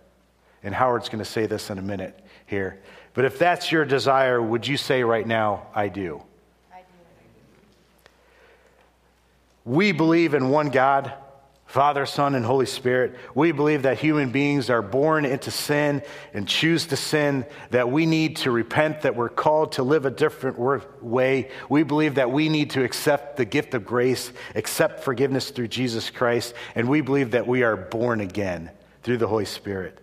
and 0.63 0.73
Howard's 0.73 1.09
going 1.09 1.23
to 1.23 1.29
say 1.29 1.45
this 1.45 1.69
in 1.69 1.77
a 1.77 1.81
minute 1.81 2.19
here, 2.47 2.79
but 3.13 3.25
if 3.25 3.37
that's 3.37 3.71
your 3.71 3.85
desire, 3.85 4.41
would 4.41 4.65
you 4.65 4.77
say 4.77 5.03
right 5.03 5.27
now, 5.27 5.67
I 5.75 5.89
do? 5.89 6.23
I 6.71 6.79
do. 6.79 6.83
We 9.65 9.91
believe 9.91 10.33
in 10.33 10.49
one 10.49 10.69
God, 10.69 11.13
Father, 11.67 12.05
Son, 12.05 12.33
and 12.33 12.45
Holy 12.45 12.65
Spirit. 12.65 13.15
We 13.35 13.51
believe 13.51 13.83
that 13.83 13.99
human 13.99 14.31
beings 14.31 14.69
are 14.69 14.81
born 14.81 15.25
into 15.25 15.51
sin 15.51 16.01
and 16.33 16.47
choose 16.47 16.87
to 16.87 16.95
sin, 16.95 17.45
that 17.71 17.91
we 17.91 18.05
need 18.05 18.37
to 18.37 18.51
repent, 18.51 19.01
that 19.01 19.17
we're 19.17 19.27
called 19.27 19.73
to 19.73 19.83
live 19.83 20.05
a 20.05 20.09
different 20.09 20.57
way. 21.03 21.51
We 21.69 21.83
believe 21.83 22.15
that 22.15 22.31
we 22.31 22.47
need 22.47 22.71
to 22.71 22.83
accept 22.85 23.35
the 23.35 23.45
gift 23.45 23.73
of 23.73 23.85
grace, 23.85 24.31
accept 24.55 25.03
forgiveness 25.03 25.51
through 25.51 25.67
Jesus 25.67 26.09
Christ, 26.09 26.53
and 26.73 26.87
we 26.87 27.01
believe 27.01 27.31
that 27.31 27.47
we 27.47 27.63
are 27.63 27.75
born 27.75 28.21
again 28.21 28.71
through 29.03 29.17
the 29.17 29.27
Holy 29.27 29.45
Spirit. 29.45 29.99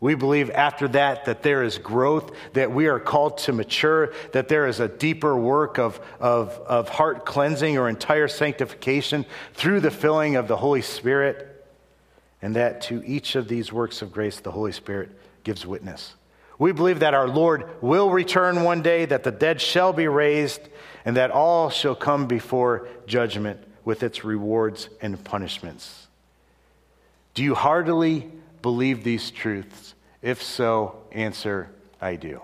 We 0.00 0.14
believe 0.14 0.50
after 0.50 0.88
that 0.88 1.26
that 1.26 1.42
there 1.42 1.62
is 1.62 1.76
growth, 1.76 2.34
that 2.54 2.72
we 2.72 2.86
are 2.86 2.98
called 2.98 3.36
to 3.38 3.52
mature, 3.52 4.14
that 4.32 4.48
there 4.48 4.66
is 4.66 4.80
a 4.80 4.88
deeper 4.88 5.36
work 5.36 5.78
of, 5.78 6.00
of, 6.18 6.48
of 6.66 6.88
heart 6.88 7.26
cleansing 7.26 7.76
or 7.76 7.86
entire 7.88 8.26
sanctification 8.26 9.26
through 9.52 9.80
the 9.80 9.90
filling 9.90 10.36
of 10.36 10.48
the 10.48 10.56
Holy 10.56 10.80
Spirit, 10.80 11.66
and 12.40 12.56
that 12.56 12.80
to 12.82 13.04
each 13.04 13.36
of 13.36 13.46
these 13.46 13.70
works 13.70 14.00
of 14.00 14.10
grace, 14.10 14.40
the 14.40 14.50
Holy 14.50 14.72
Spirit 14.72 15.10
gives 15.44 15.66
witness. 15.66 16.14
We 16.58 16.72
believe 16.72 17.00
that 17.00 17.14
our 17.14 17.28
Lord 17.28 17.68
will 17.82 18.10
return 18.10 18.64
one 18.64 18.80
day, 18.80 19.04
that 19.04 19.22
the 19.22 19.30
dead 19.30 19.60
shall 19.60 19.92
be 19.92 20.08
raised, 20.08 20.60
and 21.04 21.16
that 21.18 21.30
all 21.30 21.68
shall 21.68 21.94
come 21.94 22.26
before 22.26 22.88
judgment 23.06 23.60
with 23.84 24.02
its 24.02 24.24
rewards 24.24 24.88
and 25.02 25.22
punishments. 25.24 26.06
Do 27.34 27.42
you 27.42 27.54
heartily 27.54 28.30
believe 28.62 29.04
these 29.04 29.30
truths? 29.30 29.89
If 30.22 30.42
so, 30.42 31.02
answer, 31.12 31.70
I 32.00 32.16
do. 32.16 32.42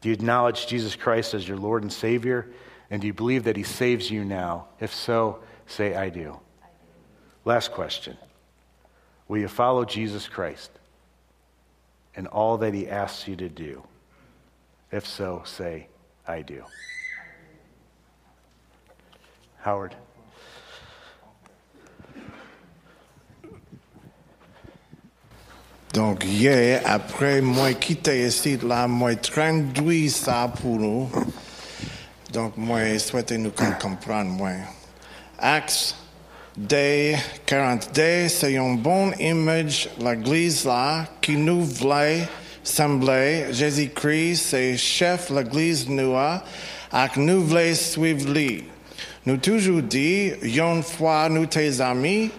Do 0.00 0.08
you 0.08 0.14
acknowledge 0.14 0.66
Jesus 0.66 0.96
Christ 0.96 1.34
as 1.34 1.46
your 1.46 1.56
Lord 1.56 1.82
and 1.82 1.92
Savior? 1.92 2.46
And 2.90 3.00
do 3.00 3.06
you 3.06 3.14
believe 3.14 3.44
that 3.44 3.56
He 3.56 3.62
saves 3.62 4.10
you 4.10 4.24
now? 4.24 4.66
If 4.80 4.94
so, 4.94 5.40
say, 5.66 5.94
I 5.94 6.08
do. 6.08 6.20
I 6.62 6.66
do. 6.66 7.00
Last 7.44 7.72
question 7.72 8.16
Will 9.28 9.38
you 9.38 9.48
follow 9.48 9.84
Jesus 9.84 10.28
Christ 10.28 10.70
and 12.16 12.26
all 12.26 12.58
that 12.58 12.74
He 12.74 12.88
asks 12.88 13.28
you 13.28 13.36
to 13.36 13.48
do? 13.48 13.82
If 14.90 15.06
so, 15.06 15.42
say, 15.44 15.86
I 16.26 16.42
do. 16.42 16.64
Howard. 19.58 19.94
Donc, 25.92 26.24
hier, 26.24 26.82
après 26.84 27.40
moi 27.40 27.72
quitter 27.72 28.26
ici, 28.26 28.56
là, 28.62 28.86
moi 28.86 29.16
traduit 29.16 30.08
ça 30.08 30.52
pour 30.62 30.78
nous. 30.78 31.10
Donc, 32.32 32.56
moi 32.56 32.96
souhaite 32.98 33.32
nous 33.32 33.50
comprendre, 33.50 34.30
moi. 34.30 34.52
Acts 35.36 35.96
day 36.56 37.16
42, 37.44 38.28
c'est 38.28 38.52
une 38.52 38.76
bonne 38.76 39.14
image, 39.18 39.88
l'église 39.98 40.64
là, 40.64 41.06
qui 41.20 41.36
nous 41.36 41.64
voulait 41.64 42.28
sembler. 42.62 43.46
Jésus-Christ, 43.50 44.46
c'est 44.50 44.76
chef 44.76 45.28
l'église 45.30 45.88
nous 45.88 46.14
a, 46.14 46.44
et 46.94 47.18
nous 47.18 47.44
voulons 47.44 47.74
suivre 47.74 48.32
lui. 48.32 48.62
Nous 49.26 49.38
toujours 49.38 49.82
dit, 49.82 50.30
une 50.40 50.84
fois 50.84 51.28
nous 51.28 51.46
tes 51.46 51.80
amis, 51.80 52.30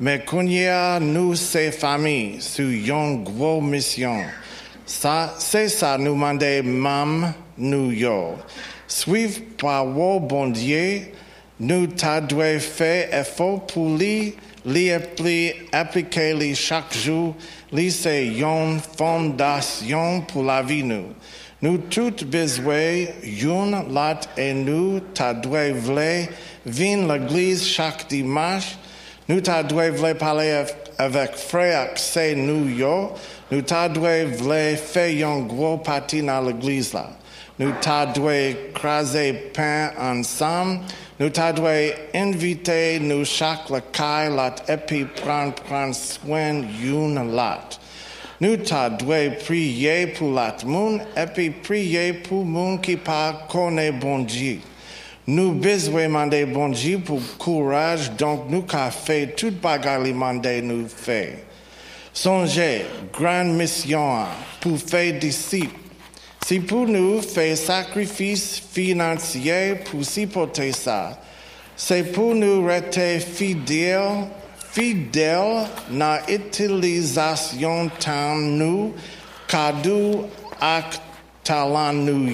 mais 0.00 0.24
a 0.68 1.00
nous, 1.00 1.34
ces 1.34 1.72
familles, 1.72 2.40
sur 2.40 2.68
une 2.68 3.24
grosse 3.24 3.62
mission. 3.62 4.22
Ça, 4.86 5.34
c'est 5.38 5.68
ça, 5.68 5.98
nous 5.98 6.14
demander 6.14 6.62
même 6.62 7.32
nous 7.58 7.90
yo. 7.90 8.36
Suivre 8.86 9.40
par 9.58 9.86
vos 9.86 10.20
bon 10.20 10.48
Dieu, 10.48 11.12
nous 11.60 11.88
t'adoué 11.88 12.58
fait 12.58 13.10
effort 13.12 13.66
pour 13.66 13.96
lui, 13.98 14.34
lui 14.64 14.90
appliquer 15.72 16.34
lui 16.34 16.54
chaque 16.54 16.96
jour, 16.96 17.34
lui 17.72 17.90
c'est 17.90 18.28
une 18.28 18.78
fondation 18.96 20.20
pour 20.22 20.44
la 20.44 20.62
vie 20.62 20.84
nous. 20.84 21.08
Nous 21.60 21.78
toutes 21.78 22.24
besoin, 22.24 23.04
une 23.24 23.92
lat 23.92 24.20
et 24.36 24.54
nous 24.54 25.00
t'adoué 25.12 25.72
vle, 25.72 26.28
vin 26.64 27.08
l'église 27.08 27.66
chaque 27.66 28.08
dimanche, 28.08 28.78
nous 29.28 29.40
devons 29.42 30.14
parler 30.14 30.64
avec 30.96 31.36
frère 31.36 31.80
accès 31.82 32.34
nous 32.34 32.66
yo, 32.68 33.12
nous 33.50 33.60
t'a 33.60 33.88
doué 33.88 34.24
vle 34.24 34.76
fait 34.76 35.22
un 35.22 35.40
gros 35.40 35.76
parti 35.76 36.22
dans 36.22 36.40
l'église 36.40 36.94
là. 36.94 37.10
Nous 37.58 37.72
t'a 37.80 38.06
doué 38.06 38.70
craser 38.74 39.34
pain 39.52 39.90
ensemble, 40.00 40.80
nous 41.20 41.28
t'a 41.28 41.52
doué 41.52 41.94
inviter 42.14 42.98
nous 43.00 43.26
chaque 43.26 43.68
le 43.68 43.80
caille 43.92 44.30
lot 44.30 44.62
et 44.66 44.76
puis 44.78 45.04
prendre, 45.04 45.52
prendre 45.54 45.94
soin 45.94 46.62
une 46.82 47.36
lot. 47.36 47.78
Nous 48.40 48.56
t'a 48.56 48.88
doué 48.88 49.30
prier 49.44 50.06
pour 50.06 50.32
la 50.32 50.54
monde 50.64 51.00
et 51.16 51.26
puis 51.26 51.50
prier 51.50 52.14
pour 52.14 52.46
monde 52.46 52.80
qui 52.80 52.96
pas 52.96 53.46
connaît 53.50 53.92
bon 53.92 54.20
Dieu. 54.20 54.60
Nous 55.30 55.52
besoin 55.52 56.04
demander 56.04 56.46
bon 56.46 56.70
Dieu 56.70 57.00
pour 57.00 57.20
courage, 57.36 58.12
donc 58.12 58.48
nous 58.48 58.62
qu'a 58.62 58.90
fait 58.90 59.36
toute 59.36 59.60
bagarre 59.60 60.06
mandé 60.14 60.62
nous 60.62 60.88
fait. 60.88 61.44
Songez, 62.14 62.86
grande 63.12 63.48
mission 63.48 64.24
pour 64.58 64.78
faire 64.78 65.18
disciples. 65.18 65.76
Si 66.46 66.60
pour 66.60 66.86
nous 66.86 67.20
faire 67.20 67.58
sacrifice 67.58 68.62
financier 68.72 69.74
pour 69.90 70.02
supporter 70.02 70.72
ça, 70.72 71.20
c'est 71.76 72.04
pour 72.04 72.34
nous 72.34 72.64
rester 72.64 73.20
fidèles, 73.20 74.28
fidèles 74.70 75.66
dans 75.90 76.20
l'utilisation 76.26 77.90
temps 78.00 78.34
nous, 78.36 78.94
cadeau 79.46 80.26
ak 80.58 80.98
talent 81.44 81.92
nous. 81.92 82.32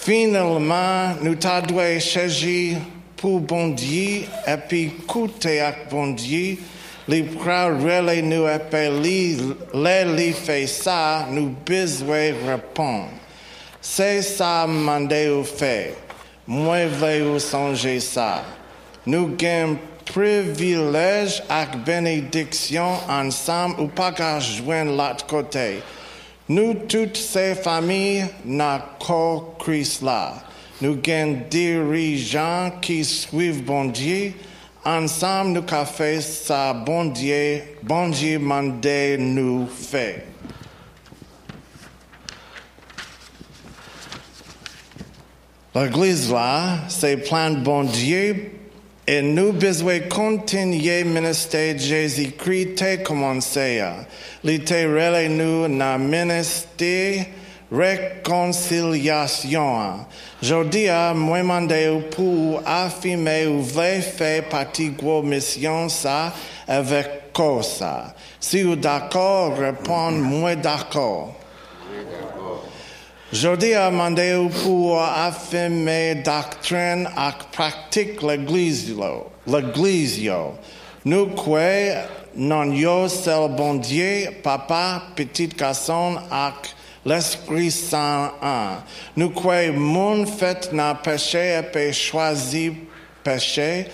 Finalement, 0.00 1.14
nous 1.20 1.34
t'a 1.34 1.60
doué 1.60 2.00
changer 2.00 2.78
pour 3.16 3.40
bon 3.40 3.68
Dieu 3.68 4.22
et 4.46 4.56
puis 4.68 4.84
écouter 4.84 5.60
avec 5.60 5.88
bon 5.90 6.08
Dieu. 6.12 6.56
Les 7.08 7.22
relais 7.22 8.22
nous 8.22 8.46
appellent, 8.46 9.00
les 9.02 10.32
fait 10.32 10.66
ça, 10.66 11.26
nous 11.30 11.54
besoin 11.66 12.32
répondre. 12.46 13.08
C'est 13.80 14.22
ça 14.22 14.66
mandé 14.66 15.28
au 15.28 15.44
fait. 15.44 15.94
Moi, 16.46 16.86
veux 16.86 17.38
songer 17.38 18.00
ça. 18.00 18.42
Nous 19.04 19.34
gagnons 19.36 19.78
privilège 20.04 21.42
avec 21.48 21.84
bénédiction 21.84 22.98
ensemble 23.08 23.80
ou 23.80 23.88
pas 23.88 24.12
qu'à 24.12 24.40
joindre 24.40 24.96
l'autre 24.96 25.26
côté. 25.26 25.82
Nous, 26.48 26.74
toutes 26.88 27.16
ces 27.18 27.54
familles, 27.54 28.26
n'a 28.44 28.96
qu'au 28.98 29.54
Christ 29.58 30.00
là. 30.02 30.34
Nous 30.80 30.96
gagnons 30.96 31.42
dirigeants 31.50 32.70
qui 32.80 33.04
suivent 33.04 33.64
bon 33.64 33.86
Dieu. 33.86 34.32
Ensemble, 34.84 35.60
nous 35.60 35.84
fait 35.84 36.22
ça, 36.22 36.72
bon 36.72 37.06
Dieu, 37.06 37.62
bon 37.82 38.08
Dieu 38.08 38.38
mandé 38.38 39.16
nous 39.18 39.66
fait. 39.66 40.24
L'église 45.74 46.32
là, 46.32 46.78
c'est 46.88 47.18
plein 47.18 47.50
de 47.50 47.60
bon 47.60 47.82
Dieu 47.82 48.57
et 49.10 49.22
nous 49.22 49.54
besoin 49.54 50.00
continuer 50.00 51.02
ministère 51.02 51.74
de 51.74 51.80
Jésus-Christ 51.80 53.02
commencé. 53.02 53.82
L'été 54.44 54.84
relais 54.84 55.30
nous 55.30 55.66
na 55.66 55.96
ministère 55.96 57.24
réconciliation. 57.72 60.00
Aujourd'hui, 60.42 60.88
moi 61.14 61.42
mandé 61.42 61.98
pour 62.10 62.60
affirmer 62.66 63.46
ou 63.46 63.64
faire 63.64 64.44
partie 64.50 64.90
de 64.90 65.22
mission 65.22 65.88
ça 65.88 66.34
avec 66.66 67.32
ça. 67.62 68.14
Si 68.38 68.62
vous 68.62 68.76
d'accord, 68.76 69.56
répondez 69.56 70.18
moi 70.18 70.54
d'accord. 70.54 71.34
Aujourd'hui, 73.30 73.74
mandé 73.92 74.48
pour 74.62 75.02
affirmer 75.02 76.14
doctrine 76.24 77.06
et 77.14 77.44
pratique 77.52 78.22
l'église. 78.22 78.94
L'église, 79.46 80.30
nous 81.04 81.26
quoi 81.26 81.60
non 82.34 82.72
yo 82.72 83.06
seul 83.06 83.50
bon 83.50 83.74
Dieu, 83.74 84.30
papa, 84.42 85.02
petit 85.14 85.48
garçon 85.48 86.16
et 86.32 87.06
l'Esprit 87.06 87.70
Saint 87.70 88.32
un. 88.40 88.82
Nous 89.14 89.28
quoi 89.28 89.72
mon 89.72 90.24
fait 90.24 90.72
n'a 90.72 90.94
péché 90.94 91.58
et 91.58 91.62
puis 91.62 91.92
choisi 91.92 92.72
péché. 93.22 93.88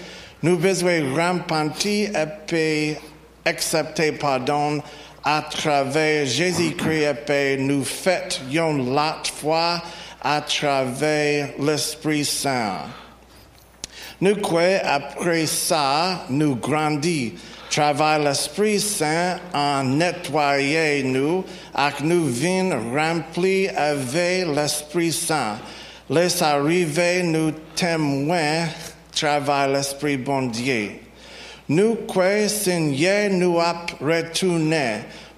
Nous 0.44 0.58
besoin 0.58 1.00
repentir 1.12 2.10
et 2.16 2.28
puis 2.46 2.96
accepter 3.44 4.12
pardon 4.12 4.80
à 5.24 5.42
travers 5.42 6.26
Jésus-Christ 6.26 7.14
puis 7.26 7.56
nous 7.58 7.84
une 8.50 8.94
lot 8.94 9.26
fois 9.40 9.82
à 10.22 10.40
travers 10.40 11.50
l'Esprit 11.58 12.24
Saint. 12.24 12.82
Nous 14.20 14.36
quoi 14.36 14.78
après 14.84 15.46
ça, 15.46 16.24
nous 16.30 16.56
grandis. 16.56 17.34
Travaille 17.70 18.22
l'Esprit 18.22 18.78
Saint 18.78 19.38
en 19.52 19.82
nettoyer 19.82 21.02
nous, 21.02 21.44
et 21.76 22.02
nous 22.04 22.26
vînes 22.26 22.74
remplis 22.94 23.68
avec 23.68 24.46
l'Esprit 24.46 25.12
Saint. 25.12 25.56
Laisse 26.08 26.40
arriver 26.42 27.22
nous 27.22 27.50
témoins, 27.74 28.66
travaille 29.12 29.72
l'Esprit 29.72 30.18
bon 30.18 30.42
Dieu. 30.42 31.03
Nous 31.66 31.96
Seigneur 32.48 33.30
nous 33.30 33.58
a 33.58 33.86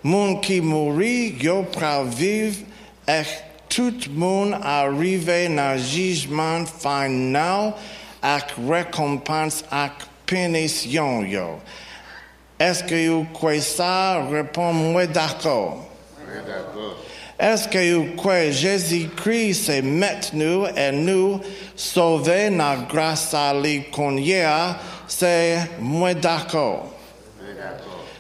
monde 0.03 0.41
qui 0.41 0.61
mourit, 0.61 1.37
yo 1.41 1.63
pra 1.63 2.03
vivre, 2.03 2.57
et 3.07 3.23
tout 3.69 3.95
monde 4.11 4.57
arrivé 4.61 5.49
dans 5.49 5.79
jugement 5.79 6.65
final, 6.67 7.75
avec 8.21 8.47
récompense, 8.69 9.65
avec 9.71 9.93
pénition, 10.27 11.23
yo. 11.23 11.61
Est-ce 12.59 12.83
que 12.83 13.09
vous 13.09 13.27
croyez 13.33 13.61
ça? 13.61 14.25
Réponds-moi 14.29 15.07
d'accord. 15.07 15.87
Est-ce 17.39 17.69
que 17.69 17.95
vous 17.95 18.17
croyez 18.17 18.51
Jésus-Christ 18.51 19.67
c'est 19.67 19.83
maintenant 19.83 20.67
et 20.75 20.91
nous 20.91 21.41
sauver 21.77 22.51
na 22.51 22.77
grâce 22.89 23.35
à 23.35 23.53
a? 23.53 24.77
C'est 25.09 25.59
moi 25.79 26.15
d'accord. 26.15 26.93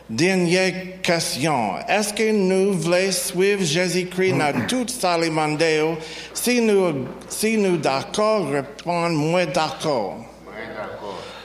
Dernière 0.08 1.00
question. 1.02 1.74
Est-ce 1.88 2.14
que 2.14 2.30
nous 2.30 2.74
voulons 2.74 3.10
suivre 3.10 3.64
Jésus-Christ 3.64 4.38
dans 4.38 4.66
toute 4.68 4.90
sa 4.90 5.18
mandéo? 5.18 5.98
Si 6.32 6.60
nous, 6.60 7.06
si 7.28 7.58
nous 7.58 7.76
d'accord, 7.76 8.48
répondez-moi 8.48 9.46
d'accord. 9.46 10.18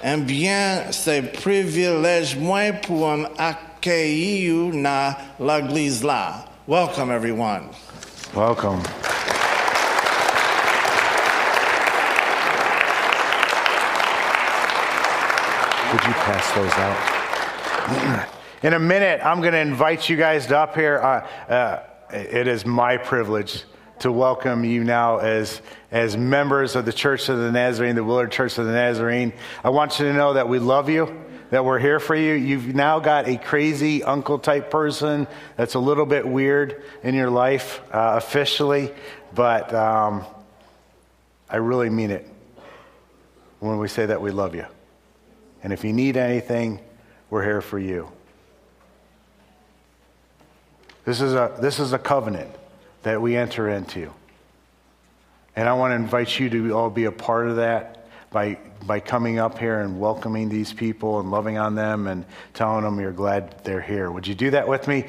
Eh 0.03 0.17
bien, 0.17 0.83
c'est 0.91 1.33
privilège 1.33 2.35
moi 2.37 2.71
pour 2.85 3.11
accueillir 3.37 4.71
dans 4.71 5.15
l'église 5.39 6.03
là. 6.03 6.45
Welcome, 6.67 7.11
everyone. 7.11 7.63
Welcome. 8.35 8.81
Would 15.91 16.03
you 16.05 16.13
pass 16.13 16.49
those 16.53 16.71
out? 16.71 18.29
In 18.63 18.73
a 18.73 18.79
minute, 18.79 19.19
I'm 19.25 19.41
going 19.41 19.51
to 19.51 19.59
invite 19.59 20.07
you 20.07 20.15
guys 20.15 20.49
up 20.49 20.73
here. 20.73 20.97
Uh, 20.97 21.27
uh, 21.51 21.83
it 22.13 22.47
is 22.47 22.65
my 22.65 22.95
privilege 22.95 23.65
to 23.99 24.09
welcome 24.09 24.63
you 24.63 24.85
now 24.85 25.17
as, 25.17 25.61
as 25.91 26.15
members 26.15 26.77
of 26.77 26.85
the 26.85 26.93
Church 26.93 27.27
of 27.27 27.39
the 27.39 27.51
Nazarene, 27.51 27.95
the 27.95 28.05
Willard 28.05 28.31
Church 28.31 28.57
of 28.57 28.67
the 28.67 28.71
Nazarene. 28.71 29.33
I 29.65 29.69
want 29.71 29.99
you 29.99 30.05
to 30.05 30.13
know 30.13 30.31
that 30.31 30.47
we 30.47 30.59
love 30.59 30.89
you, 30.89 31.25
that 31.49 31.65
we're 31.65 31.79
here 31.79 31.99
for 31.99 32.15
you. 32.15 32.35
You've 32.35 32.73
now 32.73 33.01
got 33.01 33.27
a 33.27 33.35
crazy 33.35 34.01
uncle 34.01 34.39
type 34.39 34.71
person 34.71 35.27
that's 35.57 35.73
a 35.73 35.79
little 35.79 36.05
bit 36.05 36.25
weird 36.25 36.83
in 37.03 37.15
your 37.15 37.29
life 37.29 37.81
uh, 37.93 38.13
officially, 38.15 38.93
but 39.35 39.73
um, 39.73 40.23
I 41.49 41.57
really 41.57 41.89
mean 41.89 42.11
it 42.11 42.25
when 43.59 43.77
we 43.77 43.89
say 43.89 44.05
that 44.05 44.21
we 44.21 44.31
love 44.31 44.55
you. 44.55 44.65
And 45.63 45.73
if 45.73 45.83
you 45.83 45.93
need 45.93 46.17
anything, 46.17 46.79
we're 47.29 47.43
here 47.43 47.61
for 47.61 47.79
you. 47.79 48.11
This 51.05 51.21
is 51.21 51.33
a, 51.33 51.57
this 51.59 51.79
is 51.79 51.93
a 51.93 51.99
covenant 51.99 52.49
that 53.03 53.21
we 53.21 53.35
enter 53.35 53.69
into. 53.69 54.11
And 55.55 55.67
I 55.67 55.73
want 55.73 55.91
to 55.91 55.95
invite 55.95 56.39
you 56.39 56.49
to 56.49 56.71
all 56.71 56.89
be 56.89 57.05
a 57.05 57.11
part 57.11 57.47
of 57.47 57.57
that 57.57 58.07
by, 58.29 58.57
by 58.85 58.99
coming 58.99 59.39
up 59.39 59.57
here 59.57 59.81
and 59.81 59.99
welcoming 59.99 60.47
these 60.47 60.71
people 60.71 61.19
and 61.19 61.31
loving 61.31 61.57
on 61.57 61.75
them 61.75 62.07
and 62.07 62.25
telling 62.53 62.83
them 62.83 62.99
you're 62.99 63.11
glad 63.11 63.63
they're 63.63 63.81
here. 63.81 64.09
Would 64.09 64.27
you 64.27 64.35
do 64.35 64.51
that 64.51 64.67
with 64.67 64.87
me? 64.87 65.05